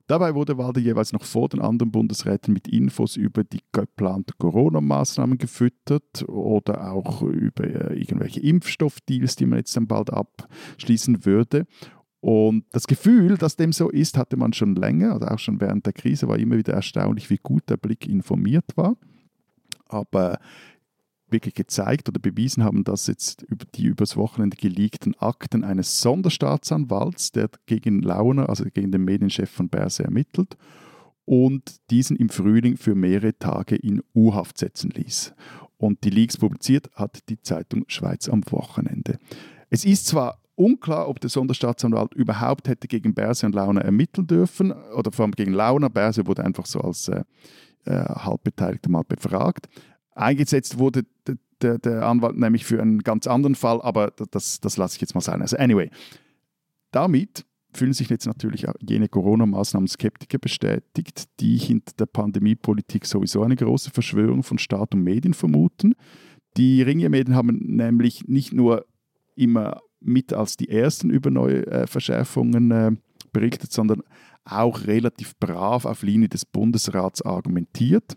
[0.06, 5.38] Dabei wurde Walder jeweils noch vor den anderen Bundesräten mit Infos über die geplanten Corona-Maßnahmen
[5.38, 11.66] gefüttert oder auch über irgendwelche Impfstoffdeals, die man jetzt dann bald abschließen würde.
[12.24, 15.84] Und das Gefühl, dass dem so ist, hatte man schon länger, also auch schon während
[15.84, 18.96] der Krise, war immer wieder erstaunlich, wie gut der Blick informiert war.
[19.88, 20.38] Aber
[21.28, 23.44] wirklich gezeigt oder bewiesen haben das jetzt
[23.74, 29.68] die übers Wochenende geleakten Akten eines Sonderstaatsanwalts, der gegen Launer, also gegen den Medienchef von
[29.68, 30.56] Berse ermittelt
[31.26, 35.34] und diesen im Frühling für mehrere Tage in U-Haft setzen ließ.
[35.76, 39.18] Und die Leaks publiziert hat die Zeitung Schweiz am Wochenende.
[39.68, 44.72] Es ist zwar unklar, ob der Sonderstaatsanwalt überhaupt hätte gegen Berse und Launer ermitteln dürfen
[44.72, 45.90] oder vor allem gegen Launer.
[45.90, 47.24] Berse wurde einfach so als äh,
[47.84, 49.68] äh, Halbbeteiligter mal befragt.
[50.12, 51.02] Eingesetzt wurde
[51.60, 55.14] der, der, Anwalt nämlich für einen ganz anderen Fall, aber das, das lasse ich jetzt
[55.14, 55.40] mal sein.
[55.40, 55.90] Also anyway,
[56.90, 63.42] damit fühlen sich jetzt natürlich auch jene Corona-Maßnahmen Skeptiker bestätigt, die hinter der Pandemiepolitik sowieso
[63.42, 65.94] eine große Verschwörung von Staat und Medien vermuten.
[66.56, 68.86] Die Ringier-Medien haben nämlich nicht nur
[69.34, 72.92] immer mit als die ersten über neue äh, Verschärfungen äh,
[73.32, 74.02] berichtet, sondern
[74.46, 78.16] auch relativ brav auf Linie des Bundesrats argumentiert.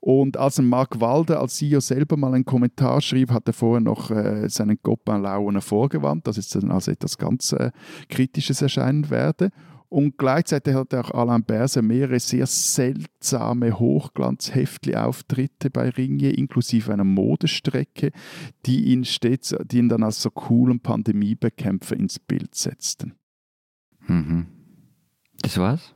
[0.00, 4.10] Und als Mark Walder als CEO selber mal einen Kommentar schrieb, hat er vorher noch
[4.10, 7.70] äh, seinen Copain Launer vorgewandt, dass es dann als etwas ganz äh,
[8.08, 9.50] Kritisches erscheinen werde.
[9.92, 18.12] Und gleichzeitig hat auch Alain Berset mehrere sehr seltsame Hochglanzheftli-Auftritte bei Ringe, inklusive einer Modestrecke,
[18.64, 23.16] die ihn stets, die ihn dann als so coolen Pandemiebekämpfer ins Bild setzten.
[24.06, 24.46] Mhm.
[25.42, 25.94] Das war's?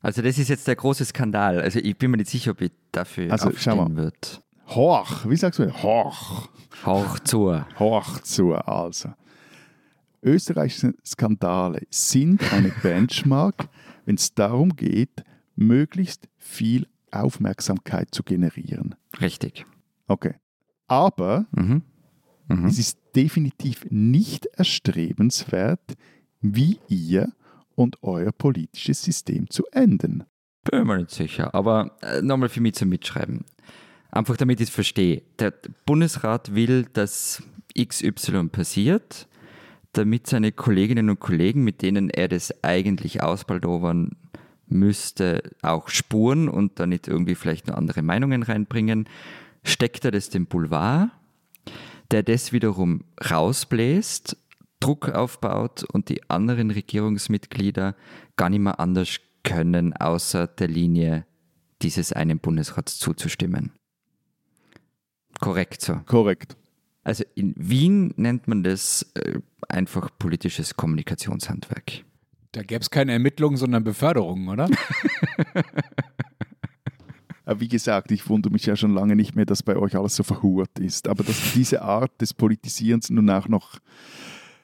[0.00, 1.62] Also das ist jetzt der große Skandal.
[1.62, 4.42] Also ich bin mir nicht sicher, ob ich dafür also, aufstehen wird.
[4.66, 5.72] Hoch, wie sagst du?
[5.82, 6.50] Hoch.
[6.84, 7.64] Hoch zu.
[7.78, 9.14] Hoch zu, also.
[10.26, 13.68] Österreichische Skandale sind eine Benchmark,
[14.04, 15.24] wenn es darum geht,
[15.54, 18.96] möglichst viel Aufmerksamkeit zu generieren.
[19.20, 19.64] Richtig.
[20.08, 20.34] Okay.
[20.88, 21.82] Aber mhm.
[22.48, 22.66] Mhm.
[22.66, 25.94] es ist definitiv nicht erstrebenswert,
[26.40, 27.32] wie ihr
[27.74, 30.24] und euer politisches System zu enden.
[30.64, 33.44] Bin mir nicht sicher, aber äh, nochmal für mich zum Mitschreiben.
[34.10, 35.22] Einfach damit ich es verstehe.
[35.38, 35.52] Der
[35.84, 37.42] Bundesrat will, dass
[37.78, 39.28] XY passiert,
[39.96, 44.16] damit seine Kolleginnen und Kollegen, mit denen er das eigentlich ausbaldowern
[44.68, 49.08] müsste, auch spuren und da nicht irgendwie vielleicht nur andere Meinungen reinbringen,
[49.62, 51.10] steckt er das dem Boulevard,
[52.10, 54.36] der das wiederum rausbläst
[54.80, 57.96] Druck aufbaut und die anderen Regierungsmitglieder
[58.36, 61.24] gar nicht mehr anders können, außer der Linie
[61.82, 63.72] dieses einen Bundesrats zuzustimmen.
[65.40, 66.00] Korrekt so.
[66.06, 66.56] Korrekt.
[67.06, 69.38] Also in Wien nennt man das äh,
[69.68, 72.04] einfach politisches Kommunikationshandwerk.
[72.50, 74.68] Da gäbe es keine Ermittlungen, sondern Beförderungen, oder?
[77.58, 80.24] Wie gesagt, ich wundere mich ja schon lange nicht mehr, dass bei euch alles so
[80.24, 81.06] verhurt ist.
[81.06, 83.78] Aber dass diese Art des Politisierens nun auch noch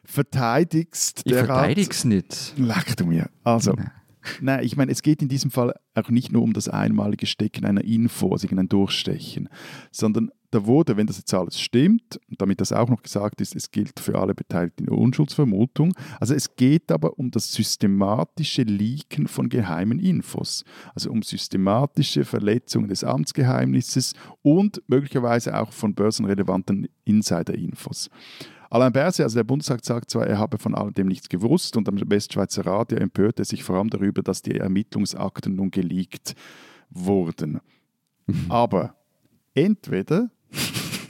[0.03, 1.23] verteidigst.
[1.25, 2.55] Ich verteidig's nicht.
[2.57, 3.31] Lacht du mir.
[3.45, 3.93] Also, Nein.
[4.41, 7.65] Nein, ich meine, es geht in diesem Fall auch nicht nur um das einmalige Stecken
[7.65, 9.49] einer Info, also irgendein Durchstechen,
[9.93, 13.71] sondern da wurde, wenn das jetzt alles stimmt, damit das auch noch gesagt ist, es
[13.71, 15.95] gilt für alle Beteiligten eine Unschuldsvermutung.
[16.21, 22.89] Also es geht aber um das systematische Leaken von geheimen Infos, also um systematische Verletzungen
[22.89, 28.11] des Amtsgeheimnisses und möglicherweise auch von börsenrelevanten Insider-Infos.
[28.69, 31.89] Alain Berset, also der Bundestag, sagt zwar, er habe von all dem nichts gewusst und
[31.89, 36.35] am Westschweizer Radio empörte er sich vor allem darüber, dass die Ermittlungsakten nun geleakt
[36.91, 37.61] wurden.
[38.27, 38.51] Mhm.
[38.51, 38.95] Aber
[39.55, 40.31] entweder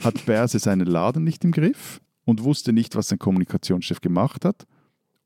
[0.03, 4.65] hat Berse seinen Laden nicht im Griff und wusste nicht, was sein Kommunikationschef gemacht hat,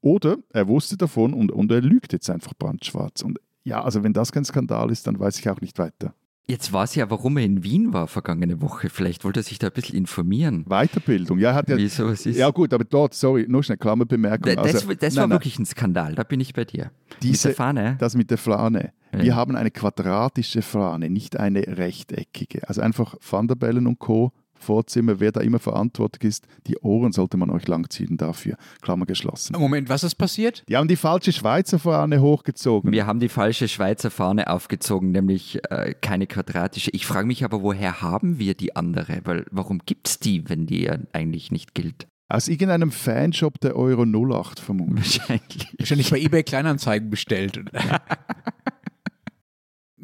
[0.02, 3.22] oder er wusste davon und, und er lügt jetzt einfach brandschwarz.
[3.22, 6.14] Und ja, also wenn das kein Skandal ist, dann weiß ich auch nicht weiter.
[6.50, 8.90] Jetzt weiß ja, warum er in Wien war vergangene Woche.
[8.90, 10.64] Vielleicht wollte er sich da ein bisschen informieren.
[10.64, 11.76] Weiterbildung, ja, hat ja.
[11.76, 12.38] Wie sowas ist.
[12.38, 14.56] Ja, gut, aber dort, sorry, nur schnell Klammerbemerkung.
[14.56, 15.36] Das, also, das nein, war nein.
[15.36, 16.92] wirklich ein Skandal, da bin ich bei dir.
[17.22, 17.96] Diese, mit der Fahne?
[18.00, 18.94] Das mit der Fahne.
[19.14, 19.22] Ja.
[19.22, 22.68] Wir haben eine quadratische Fahne, nicht eine rechteckige.
[22.68, 24.32] Also einfach Van der Bellen und Co.
[24.60, 28.58] Vorzimmer, wer da immer verantwortlich ist, die Ohren sollte man euch langziehen dafür.
[28.82, 29.56] Klammer geschlossen.
[29.58, 30.64] Moment, was ist passiert?
[30.68, 32.92] Die haben die falsche Schweizer Fahne hochgezogen.
[32.92, 36.92] Wir haben die falsche Schweizer Fahne aufgezogen, nämlich äh, keine quadratische.
[36.92, 39.22] Ich frage mich aber, woher haben wir die andere?
[39.24, 42.08] Weil warum gibt es die, wenn die ja eigentlich nicht gilt?
[42.30, 45.20] Aus irgendeinem Fanshop der Euro 08 vermutlich.
[45.20, 45.74] Wahrscheinlich.
[45.78, 47.64] Wahrscheinlich bei eBay Kleinanzeigen bestellt.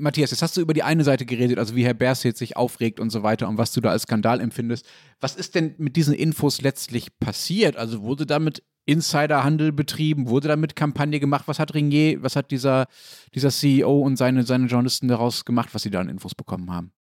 [0.04, 2.56] Matthias, jetzt hast du über die eine Seite geredet, also wie Herr Bers jetzt sich
[2.58, 4.86] aufregt und so weiter und was du da als Skandal empfindest.
[5.20, 7.78] Was ist denn mit diesen Infos letztlich passiert?
[7.78, 10.28] Also wurde damit Insiderhandel betrieben?
[10.28, 11.48] Wurde damit Kampagne gemacht?
[11.48, 12.88] Was hat Ringier, was hat dieser,
[13.34, 16.92] dieser CEO und seine, seine Journalisten daraus gemacht, was sie da an Infos bekommen haben?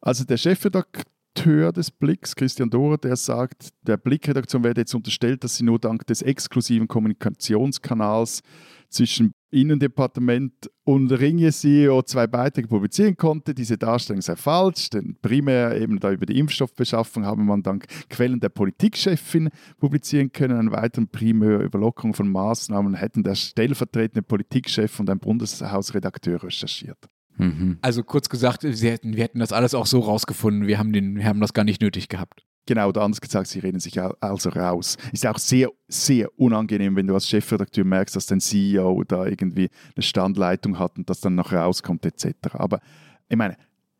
[0.00, 5.56] Also der Chefredakteur des Blicks, Christian Dorer, der sagt, der Blickredaktion werde jetzt unterstellt, dass
[5.56, 8.42] sie nur dank des exklusiven Kommunikationskanals
[8.88, 10.52] zwischen Innendepartement
[10.84, 13.54] und Ringe-CEO zwei Beiträge publizieren konnte.
[13.54, 18.40] Diese Darstellung sei falsch, denn primär eben da über die Impfstoffbeschaffung habe man dank Quellen
[18.40, 20.58] der Politikchefin publizieren können.
[20.58, 26.98] Einen weiteren Primär über Lockerung von Maßnahmen hätten der stellvertretende Politikchef und ein Bundeshausredakteur recherchiert.
[27.38, 27.78] Mhm.
[27.80, 31.16] Also kurz gesagt, sie hätten, wir hätten das alles auch so rausgefunden, wir haben, den,
[31.16, 32.44] wir haben das gar nicht nötig gehabt.
[32.68, 34.98] Genau, oder anders gesagt, sie reden sich also raus.
[35.10, 39.70] Ist auch sehr, sehr unangenehm, wenn du als Chefredakteur merkst, dass dein CEO da irgendwie
[39.96, 42.34] eine Standleitung hat und das dann noch rauskommt etc.
[42.52, 42.80] Aber
[43.26, 43.56] ich meine,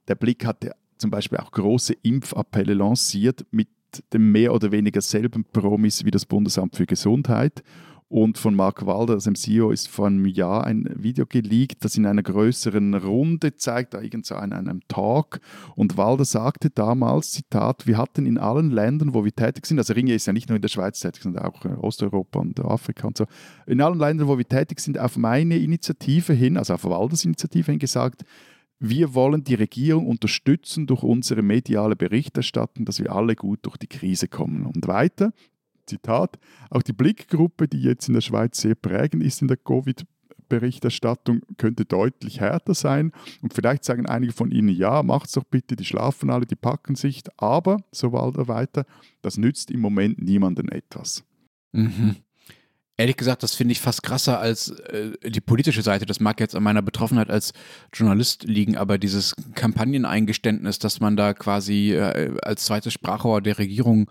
[0.07, 3.69] der Blick hat ja zum Beispiel auch große Impfappelle lanciert mit
[4.12, 7.62] dem mehr oder weniger selben Promis wie das Bundesamt für Gesundheit.
[8.09, 12.06] Und von Mark Walder, dem CEO, ist vor einem Jahr ein Video geleakt, das in
[12.06, 15.40] einer größeren Runde zeigt, da irgend so an einem Talk.
[15.76, 19.92] Und Walder sagte damals, Zitat, wir hatten in allen Ländern, wo wir tätig sind, also
[19.92, 23.06] Ringe ist ja nicht nur in der Schweiz tätig, sondern auch in Osteuropa und Afrika
[23.06, 23.26] und so,
[23.66, 27.70] in allen Ländern, wo wir tätig sind, auf meine Initiative hin, also auf Walders Initiative
[27.70, 28.24] hin gesagt,
[28.80, 33.88] wir wollen die Regierung unterstützen durch unsere mediale Berichterstattung, dass wir alle gut durch die
[33.88, 34.66] Krise kommen.
[34.66, 35.32] Und weiter,
[35.89, 36.39] Zitat,
[36.70, 40.05] auch die Blickgruppe, die jetzt in der Schweiz sehr prägend ist in der Covid-
[40.49, 43.12] Berichterstattung könnte deutlich härter sein.
[43.43, 46.95] Und vielleicht sagen einige von Ihnen, ja, macht's doch bitte, die schlafen alle, die packen
[46.95, 47.22] sich.
[47.36, 48.86] Aber, so Walder weiter,
[49.22, 51.24] das nützt im Moment niemandem etwas.
[51.72, 52.16] Mhm.
[53.01, 56.05] Ehrlich gesagt, das finde ich fast krasser als äh, die politische Seite.
[56.05, 57.53] Das mag jetzt an meiner Betroffenheit als
[57.94, 64.11] Journalist liegen, aber dieses Kampagneneingeständnis, dass man da quasi äh, als zweites Sprachrohr der Regierung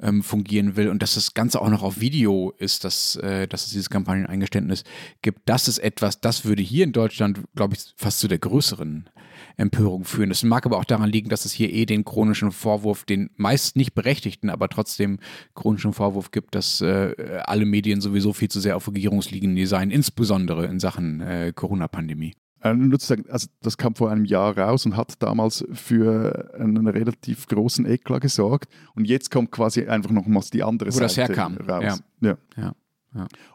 [0.00, 3.64] ähm, fungieren will und dass das Ganze auch noch auf Video ist, dass, äh, dass
[3.64, 4.84] es dieses Kampagneneingeständnis
[5.20, 9.10] gibt, das ist etwas, das würde hier in Deutschland, glaube ich, fast zu der größeren
[9.58, 10.30] Empörung führen.
[10.30, 13.76] Das mag aber auch daran liegen, dass es hier eh den chronischen Vorwurf, den meist
[13.76, 15.18] nicht berechtigten, aber trotzdem
[15.54, 20.66] chronischen Vorwurf gibt, dass äh, alle Medien sowieso viel zu sehr auf Regierungslinie seien, insbesondere
[20.66, 22.34] in Sachen äh, Corona-Pandemie.
[22.62, 26.54] Äh, nur zu sagen, also das kam vor einem Jahr raus und hat damals für
[26.58, 28.68] einen relativ großen Eklat gesorgt.
[28.94, 31.56] Und jetzt kommt quasi einfach nochmals die andere Wo Seite das herkam.
[31.56, 32.00] raus.
[32.20, 32.28] Ja.
[32.30, 32.38] ja.
[32.56, 32.74] Ja.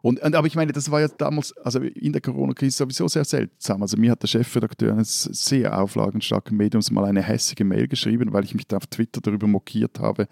[0.01, 3.25] Und, und, aber ich meine, das war ja damals, also in der Corona-Krise sowieso sehr
[3.25, 3.81] seltsam.
[3.81, 8.43] Also mir hat der Chefredakteur eines sehr auflagenstarken Mediums mal eine hässliche Mail geschrieben, weil
[8.43, 10.27] ich mich da auf Twitter darüber mokiert habe,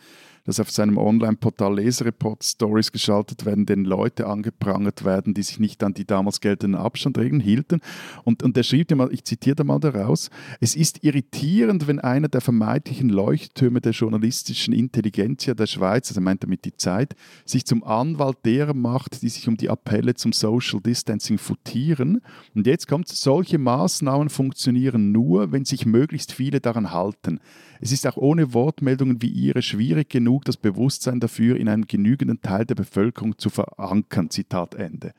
[0.46, 5.94] dass auf seinem Online-Portal Lesereport-Stories geschaltet werden, denen Leute angeprangert werden, die sich nicht an
[5.94, 7.82] die damals geltenden Abstandregeln hielten.
[8.24, 10.30] Und, und er schrieb mal, ich zitiere da mal daraus,
[10.60, 16.44] es ist irritierend, wenn einer der vermeintlichen Leuchttürme der journalistischen Intelligenzia der Schweiz, also meint
[16.44, 17.16] damit die Zeit,
[17.46, 22.22] sich zum Anwalt derer macht, die sich um die Appelle zum Social Distancing futieren.
[22.56, 27.40] Und jetzt kommt, solche Maßnahmen funktionieren nur, wenn sich möglichst viele daran halten.
[27.82, 32.40] Es ist auch ohne Wortmeldungen wie Ihre schwierig genug, das Bewusstsein dafür in einem genügenden
[32.40, 34.30] Teil der Bevölkerung zu verankern.
[34.30, 35.14] Zitat Ende.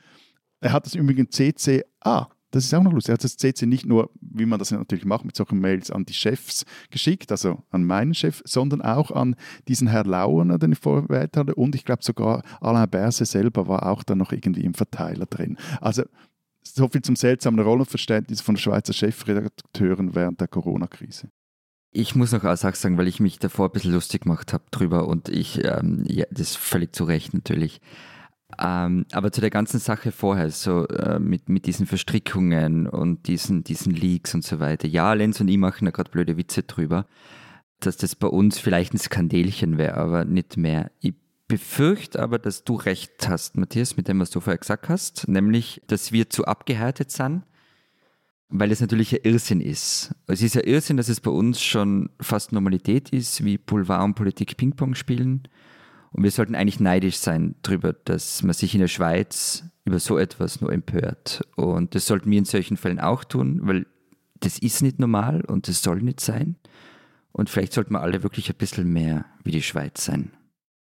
[0.61, 3.11] Er hat das übrigens CC, ah, das ist auch noch lustig.
[3.11, 6.05] Er hat das CC nicht nur, wie man das natürlich macht, mit solchen Mails an
[6.05, 9.35] die Chefs geschickt, also an meinen Chef, sondern auch an
[9.67, 11.57] diesen Herr Lauener, den ich vorher erwähnt hatte.
[11.57, 15.57] Und ich glaube sogar Alain Berse selber war auch da noch irgendwie im Verteiler drin.
[15.81, 16.05] Also
[16.63, 21.29] so viel zum seltsamen Rollenverständnis von Schweizer Chefredakteuren während der Corona-Krise.
[21.95, 25.07] Ich muss noch als sagen, weil ich mich davor ein bisschen lustig gemacht habe drüber
[25.07, 27.83] und ich, ähm, ja, das ist völlig zu Recht natürlich.
[28.59, 33.63] Ähm, aber zu der ganzen Sache vorher, so äh, mit, mit diesen Verstrickungen und diesen,
[33.63, 34.89] diesen Leaks und so weiter.
[34.89, 37.07] Ja, Lenz und ich machen da gerade blöde Witze drüber,
[37.81, 40.91] dass das bei uns vielleicht ein Skandelchen wäre, aber nicht mehr.
[41.01, 41.15] Ich
[41.47, 45.83] befürchte aber, dass du recht hast, Matthias, mit dem, was du vorher gesagt hast, nämlich,
[45.89, 47.43] dass wir zu abgehärtet sind
[48.55, 50.15] weil es natürlich ein Irrsinn ist.
[50.27, 54.15] Es ist ein Irrsinn, dass es bei uns schon fast Normalität ist, wie Boulevard und
[54.15, 55.49] Politik Ping-Pong spielen.
[56.11, 60.19] Und wir sollten eigentlich neidisch sein darüber, dass man sich in der Schweiz über so
[60.19, 61.49] etwas nur empört.
[61.57, 63.87] Und das sollten wir in solchen Fällen auch tun, weil
[64.41, 66.57] das ist nicht normal und das soll nicht sein.
[67.33, 70.31] Und vielleicht sollten wir alle wirklich ein bisschen mehr wie die Schweiz sein.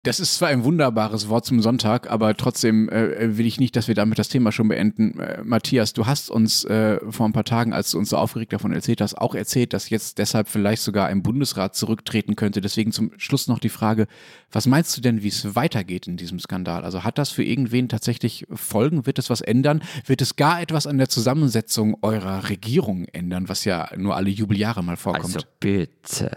[0.09, 3.87] Das ist zwar ein wunderbares Wort zum Sonntag, aber trotzdem äh, will ich nicht, dass
[3.87, 5.19] wir damit das Thema schon beenden.
[5.19, 8.51] Äh, Matthias, du hast uns äh, vor ein paar Tagen, als du uns so aufgeregt
[8.51, 12.59] davon erzählt hast, auch erzählt, dass jetzt deshalb vielleicht sogar ein Bundesrat zurücktreten könnte.
[12.59, 14.07] Deswegen zum Schluss noch die Frage,
[14.51, 16.85] was meinst du denn, wie es weitergeht in diesem Skandal?
[16.85, 19.05] Also hat das für irgendwen tatsächlich Folgen?
[19.05, 19.83] Wird es was ändern?
[20.07, 24.83] Wird es gar etwas an der Zusammensetzung eurer Regierung ändern, was ja nur alle Jubeljahre
[24.83, 25.35] mal vorkommt?
[25.35, 26.31] Also bitte.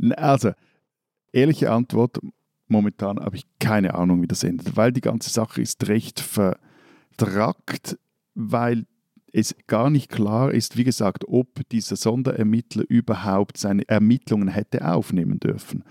[0.16, 0.52] also,
[1.32, 2.18] ehrliche Antwort,
[2.68, 7.98] momentan habe ich keine Ahnung, wie das endet, weil die ganze Sache ist recht vertrackt,
[8.34, 8.86] weil
[9.32, 15.38] es gar nicht klar ist, wie gesagt, ob dieser Sonderermittler überhaupt seine Ermittlungen hätte aufnehmen
[15.38, 15.84] dürfen.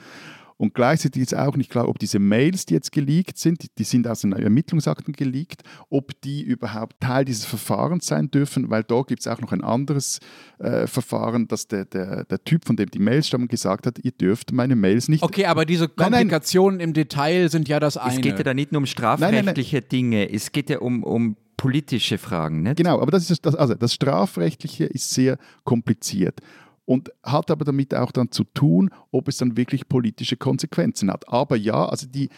[0.57, 3.83] Und gleichzeitig ist auch nicht klar, ob diese Mails, die jetzt geleakt sind, die, die
[3.83, 9.01] sind aus den Ermittlungsakten geleakt, ob die überhaupt Teil dieses Verfahrens sein dürfen, weil da
[9.01, 10.19] gibt es auch noch ein anderes
[10.59, 14.11] äh, Verfahren, dass der, der, der Typ, von dem die Mails stammen, gesagt hat, ihr
[14.11, 15.23] dürft meine Mails nicht.
[15.23, 16.89] Okay, aber diese Komplikationen nein, nein.
[16.89, 18.15] im Detail sind ja das eine.
[18.15, 21.35] Es geht ja da nicht nur um strafrechtliche nein, Dinge, es geht ja um, um
[21.57, 22.77] politische Fragen, nicht?
[22.77, 26.39] Genau, aber das ist das, also das Strafrechtliche ist sehr kompliziert
[26.85, 31.27] und hat aber damit auch dann zu tun, ob es dann wirklich politische Konsequenzen hat.
[31.27, 32.29] Aber ja, also die,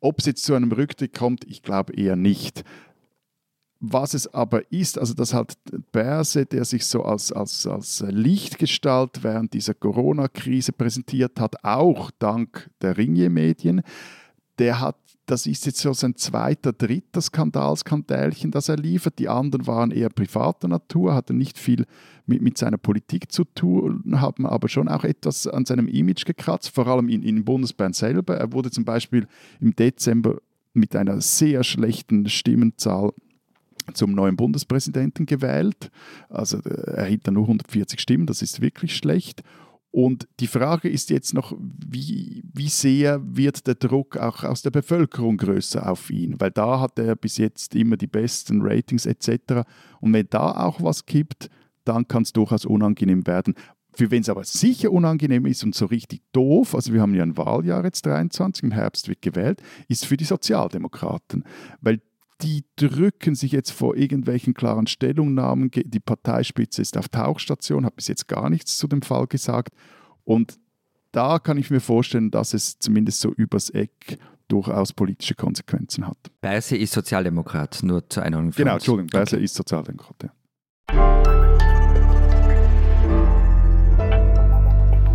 [0.00, 2.64] ob es jetzt zu einem Rücktritt kommt, ich glaube eher nicht.
[3.80, 5.56] Was es aber ist, also dass halt
[5.92, 12.70] Berse, der sich so als, als, als Lichtgestalt während dieser Corona-Krise präsentiert hat, auch dank
[12.82, 13.82] der Ringier-Medien,
[14.58, 14.96] der hat,
[15.30, 19.18] das ist jetzt so sein zweiter, dritter Skandalskandälchen, das er liefert.
[19.18, 21.84] Die anderen waren eher privater Natur, hatten nicht viel
[22.26, 26.70] mit, mit seiner Politik zu tun, haben aber schon auch etwas an seinem Image gekratzt,
[26.70, 28.38] vor allem in, in Bundesbern selber.
[28.38, 29.26] Er wurde zum Beispiel
[29.60, 30.38] im Dezember
[30.72, 33.12] mit einer sehr schlechten Stimmenzahl
[33.92, 35.90] zum neuen Bundespräsidenten gewählt.
[36.30, 39.42] Also äh, er erhielt dann nur 140 Stimmen, das ist wirklich schlecht.
[39.90, 44.70] Und die Frage ist jetzt noch, wie, wie sehr wird der Druck auch aus der
[44.70, 46.38] Bevölkerung größer auf ihn?
[46.40, 49.64] Weil da hat er bis jetzt immer die besten Ratings etc.
[50.00, 51.48] Und wenn da auch was kippt,
[51.84, 53.54] dann kann es durchaus unangenehm werden.
[53.94, 57.22] Für wen es aber sicher unangenehm ist und so richtig doof, also wir haben ja
[57.22, 61.44] ein Wahljahr jetzt 23, im Herbst wird gewählt, ist für die Sozialdemokraten.
[61.80, 62.00] Weil
[62.40, 65.70] die drücken sich jetzt vor irgendwelchen klaren Stellungnahmen.
[65.72, 69.74] Die Parteispitze ist auf Tauchstation, hat bis jetzt gar nichts zu dem Fall gesagt.
[70.24, 70.58] Und
[71.10, 76.18] da kann ich mir vorstellen, dass es zumindest so übers Eck durchaus politische Konsequenzen hat.
[76.40, 78.52] Beise ist Sozialdemokrat, nur zur Einordnung.
[78.56, 79.44] Genau, Entschuldigung, Beise okay.
[79.44, 80.22] ist Sozialdemokrat.
[80.22, 80.32] Ja.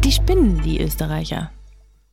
[0.04, 1.52] Die spinnen, die Österreicher.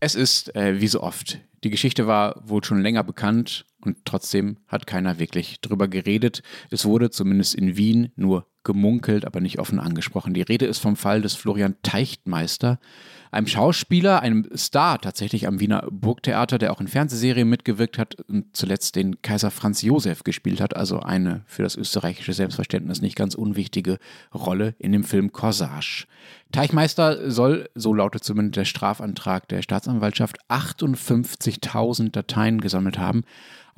[0.00, 4.56] Es ist, äh, wie so oft, die Geschichte war wohl schon länger bekannt und trotzdem
[4.66, 6.42] hat keiner wirklich drüber geredet.
[6.70, 10.34] Es wurde zumindest in Wien nur gemunkelt, aber nicht offen angesprochen.
[10.34, 12.78] Die Rede ist vom Fall des Florian Teichtmeister,
[13.32, 18.56] einem Schauspieler, einem Star tatsächlich am Wiener Burgtheater, der auch in Fernsehserien mitgewirkt hat und
[18.56, 23.34] zuletzt den Kaiser Franz Josef gespielt hat, also eine für das österreichische Selbstverständnis nicht ganz
[23.34, 23.98] unwichtige
[24.34, 26.06] Rolle in dem Film Corsage.
[26.52, 33.22] Teichmeister soll, so lautet zumindest der Strafantrag der Staatsanwaltschaft, 58.000 Dateien gesammelt haben,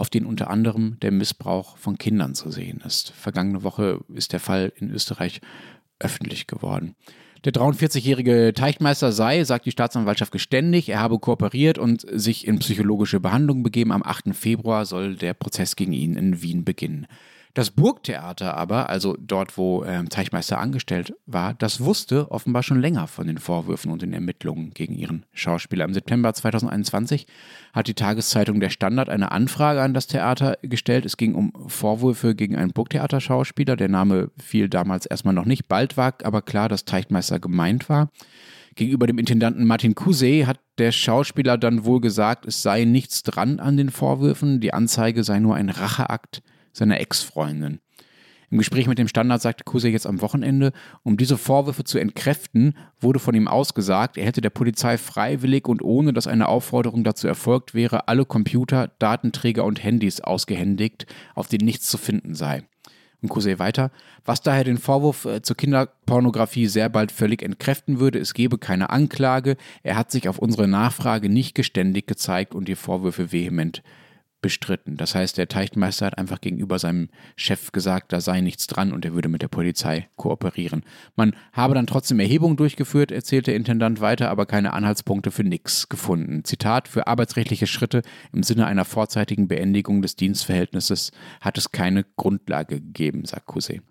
[0.03, 3.13] auf denen unter anderem der Missbrauch von Kindern zu sehen ist.
[3.13, 5.41] Vergangene Woche ist der Fall in Österreich
[6.01, 6.97] öffentlich geworden.
[7.45, 13.21] Der 43-jährige Teichmeister sei, sagt die Staatsanwaltschaft geständig, er habe kooperiert und sich in psychologische
[13.21, 13.93] Behandlung begeben.
[13.93, 14.35] Am 8.
[14.35, 17.07] Februar soll der Prozess gegen ihn in Wien beginnen.
[17.55, 23.07] Das Burgtheater aber, also dort, wo ähm, Teichmeister angestellt war, das wusste offenbar schon länger
[23.09, 25.85] von den Vorwürfen und den Ermittlungen gegen ihren Schauspieler.
[25.85, 27.27] Im September 2021
[27.75, 31.05] hat die Tageszeitung Der Standard eine Anfrage an das Theater gestellt.
[31.05, 33.77] Es ging um Vorwürfe gegen einen Burgtheaterschauspieler.
[33.77, 35.69] Der Name fiel damals erstmal noch nicht.
[35.69, 38.09] Bald war aber klar, dass Teichmeister gemeint war.
[38.77, 43.61] Gegenüber dem Intendanten Martin Cousey hat der Schauspieler dann wohl gesagt, es sei nichts dran
[43.61, 46.43] an den Vorwürfen, die Anzeige sei nur ein Racheakt
[46.73, 47.81] seiner Ex-Freundin.
[48.53, 50.73] Im Gespräch mit dem Standard sagte Kuse jetzt am Wochenende,
[51.05, 55.81] um diese Vorwürfe zu entkräften, wurde von ihm ausgesagt, er hätte der Polizei freiwillig und
[55.81, 61.65] ohne dass eine Aufforderung dazu erfolgt wäre, alle Computer, Datenträger und Handys ausgehändigt, auf denen
[61.65, 62.65] nichts zu finden sei.
[63.23, 63.91] Und Kuse weiter,
[64.27, 68.91] was daher den Vorwurf äh, zur Kinderpornografie sehr bald völlig entkräften würde, es gebe keine
[68.91, 73.83] Anklage, er hat sich auf unsere Nachfrage nicht geständig gezeigt und die Vorwürfe vehement
[74.43, 74.97] bestritten.
[74.97, 79.05] Das heißt, der Teichtmeister hat einfach gegenüber seinem Chef gesagt, da sei nichts dran und
[79.05, 80.83] er würde mit der Polizei kooperieren.
[81.17, 85.89] Man habe dann trotzdem Erhebungen durchgeführt, erzählt der Intendant weiter, aber keine Anhaltspunkte für nix
[85.89, 86.45] gefunden.
[86.45, 92.81] Zitat, für arbeitsrechtliche Schritte im Sinne einer vorzeitigen Beendigung des Dienstverhältnisses hat es keine Grundlage
[92.81, 93.83] gegeben, sagt Couset.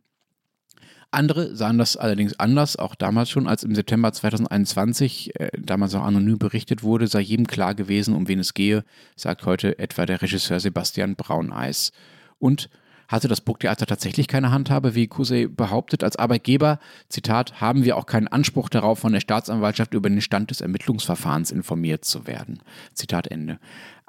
[1.12, 6.04] Andere sahen das allerdings anders, auch damals schon, als im September 2021, äh, damals auch
[6.04, 8.86] anonym berichtet wurde, sei jedem klar gewesen, um wen es gehe,
[9.18, 11.92] sagt heute etwa der Regisseur Sebastian Brauneis.
[12.40, 12.70] Und
[13.12, 16.04] hatte das Burgtheater tatsächlich keine Handhabe, wie Kusey behauptet.
[16.04, 20.50] Als Arbeitgeber, Zitat, haben wir auch keinen Anspruch darauf, von der Staatsanwaltschaft über den Stand
[20.50, 22.60] des Ermittlungsverfahrens informiert zu werden.
[22.94, 23.60] Zitat Ende.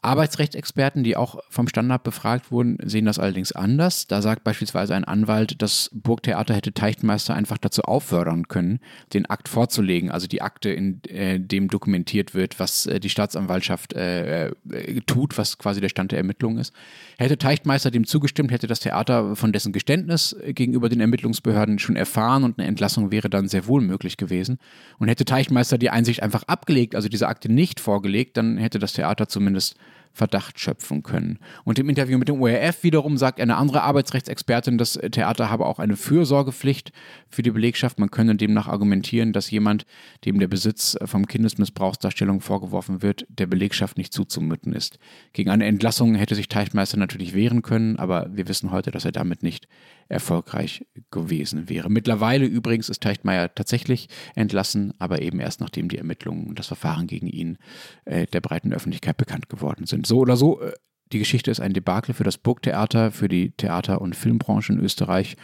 [0.02, 4.08] Arbeitsrechtsexperten, die auch vom Standard befragt wurden, sehen das allerdings anders.
[4.08, 8.80] Da sagt beispielsweise ein Anwalt, das Burgtheater hätte Teichtmeister einfach dazu auffordern können,
[9.14, 13.92] den Akt vorzulegen, also die Akte, in äh, dem dokumentiert wird, was äh, die Staatsanwaltschaft
[13.92, 16.74] äh, äh, tut, was quasi der Stand der Ermittlung ist.
[17.16, 21.94] Hätte Teichtmeister dem zugestimmt, hätte das Theater von dessen Geständnis äh, gegenüber den Ermittlungsbehörden schon
[21.94, 24.58] erfahren und eine Entlassung wäre dann sehr wohl möglich gewesen.
[24.98, 28.94] Und hätte Teichtmeister die Einsicht einfach abgelegt, also diese Akte nicht vorgelegt, dann hätte das
[28.94, 29.76] Theater zumindest
[30.12, 31.38] Verdacht schöpfen können.
[31.64, 35.78] Und im Interview mit dem ORF wiederum sagt eine andere Arbeitsrechtsexpertin, das Theater habe auch
[35.78, 36.92] eine Fürsorgepflicht
[37.28, 37.98] für die Belegschaft.
[37.98, 39.86] Man könne demnach argumentieren, dass jemand,
[40.24, 44.98] dem der Besitz vom Kindesmissbrauchsdarstellung vorgeworfen wird, der Belegschaft nicht zuzumuten ist.
[45.32, 49.12] Gegen eine Entlassung hätte sich Teichmeister natürlich wehren können, aber wir wissen heute, dass er
[49.12, 49.66] damit nicht
[50.12, 51.90] erfolgreich gewesen wäre.
[51.90, 57.06] Mittlerweile übrigens ist Teichtmeier tatsächlich entlassen, aber eben erst nachdem die Ermittlungen und das Verfahren
[57.06, 57.58] gegen ihn
[58.04, 60.06] äh, der breiten Öffentlichkeit bekannt geworden sind.
[60.06, 60.72] So oder so, äh,
[61.12, 65.36] die Geschichte ist ein Debakel für das Burgtheater, für die Theater- und Filmbranche in Österreich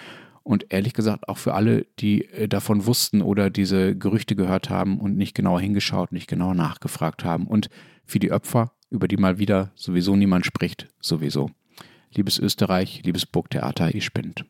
[0.42, 4.98] und ehrlich gesagt auch für alle, die äh, davon wussten oder diese Gerüchte gehört haben
[4.98, 7.68] und nicht genau hingeschaut, nicht genau nachgefragt haben und
[8.06, 11.50] für die Opfer, über die mal wieder sowieso niemand spricht, sowieso.
[12.14, 14.46] Liebes Österreich, liebes Burgtheater, ihr spinnt.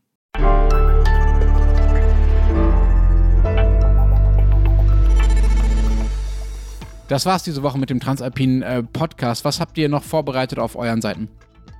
[7.08, 9.42] Das war's diese Woche mit dem Transalpinen äh, Podcast.
[9.46, 11.28] Was habt ihr noch vorbereitet auf euren Seiten?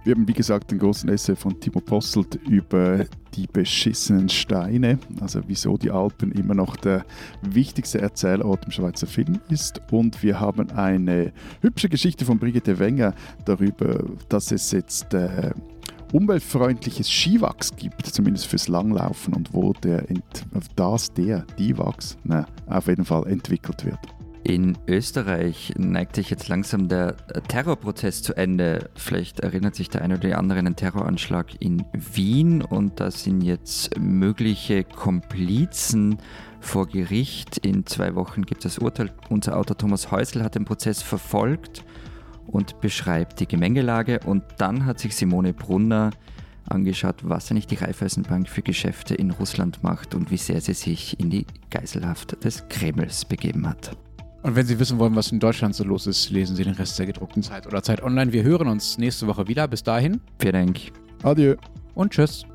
[0.05, 3.05] Wir haben, wie gesagt, den großen Essay von Timo Posselt über
[3.35, 7.05] die beschissenen Steine, also wieso die Alpen immer noch der
[7.43, 9.83] wichtigste Erzählort im Schweizer Film ist.
[9.91, 13.13] Und wir haben eine hübsche Geschichte von Brigitte Wenger
[13.45, 15.51] darüber, dass es jetzt äh,
[16.11, 20.07] umweltfreundliches Skiwachs gibt, zumindest fürs Langlaufen und wo der,
[20.75, 24.18] das, der, die Wachs, na, auf jeden Fall entwickelt wird.
[24.45, 27.17] In Österreich neigt sich jetzt langsam der
[27.49, 28.89] Terrorprozess zu Ende.
[28.95, 33.11] Vielleicht erinnert sich der eine oder die andere an einen Terroranschlag in Wien und da
[33.11, 36.19] sind jetzt mögliche Komplizen
[36.61, 37.59] vor Gericht.
[37.59, 39.11] In zwei Wochen gibt es das Urteil.
[39.29, 41.85] Unser Autor Thomas Häusl hat den Prozess verfolgt
[42.47, 44.21] und beschreibt die Gemengelage.
[44.25, 46.11] Und dann hat sich Simone Brunner
[46.65, 51.19] angeschaut, was eigentlich die Raiffeisenbank für Geschäfte in Russland macht und wie sehr sie sich
[51.21, 53.97] in die Geiselhaft des Kremls begeben hat.
[54.49, 56.99] Und wenn Sie wissen wollen, was in Deutschland so los ist, lesen Sie den Rest
[56.99, 58.33] der gedruckten Zeit oder Zeit online.
[58.33, 59.69] Wir hören uns nächste Woche wieder.
[59.69, 60.23] Bis dahin.
[60.41, 60.81] Vielen Dank.
[61.23, 61.57] Adieu.
[61.95, 62.47] Und tschüss.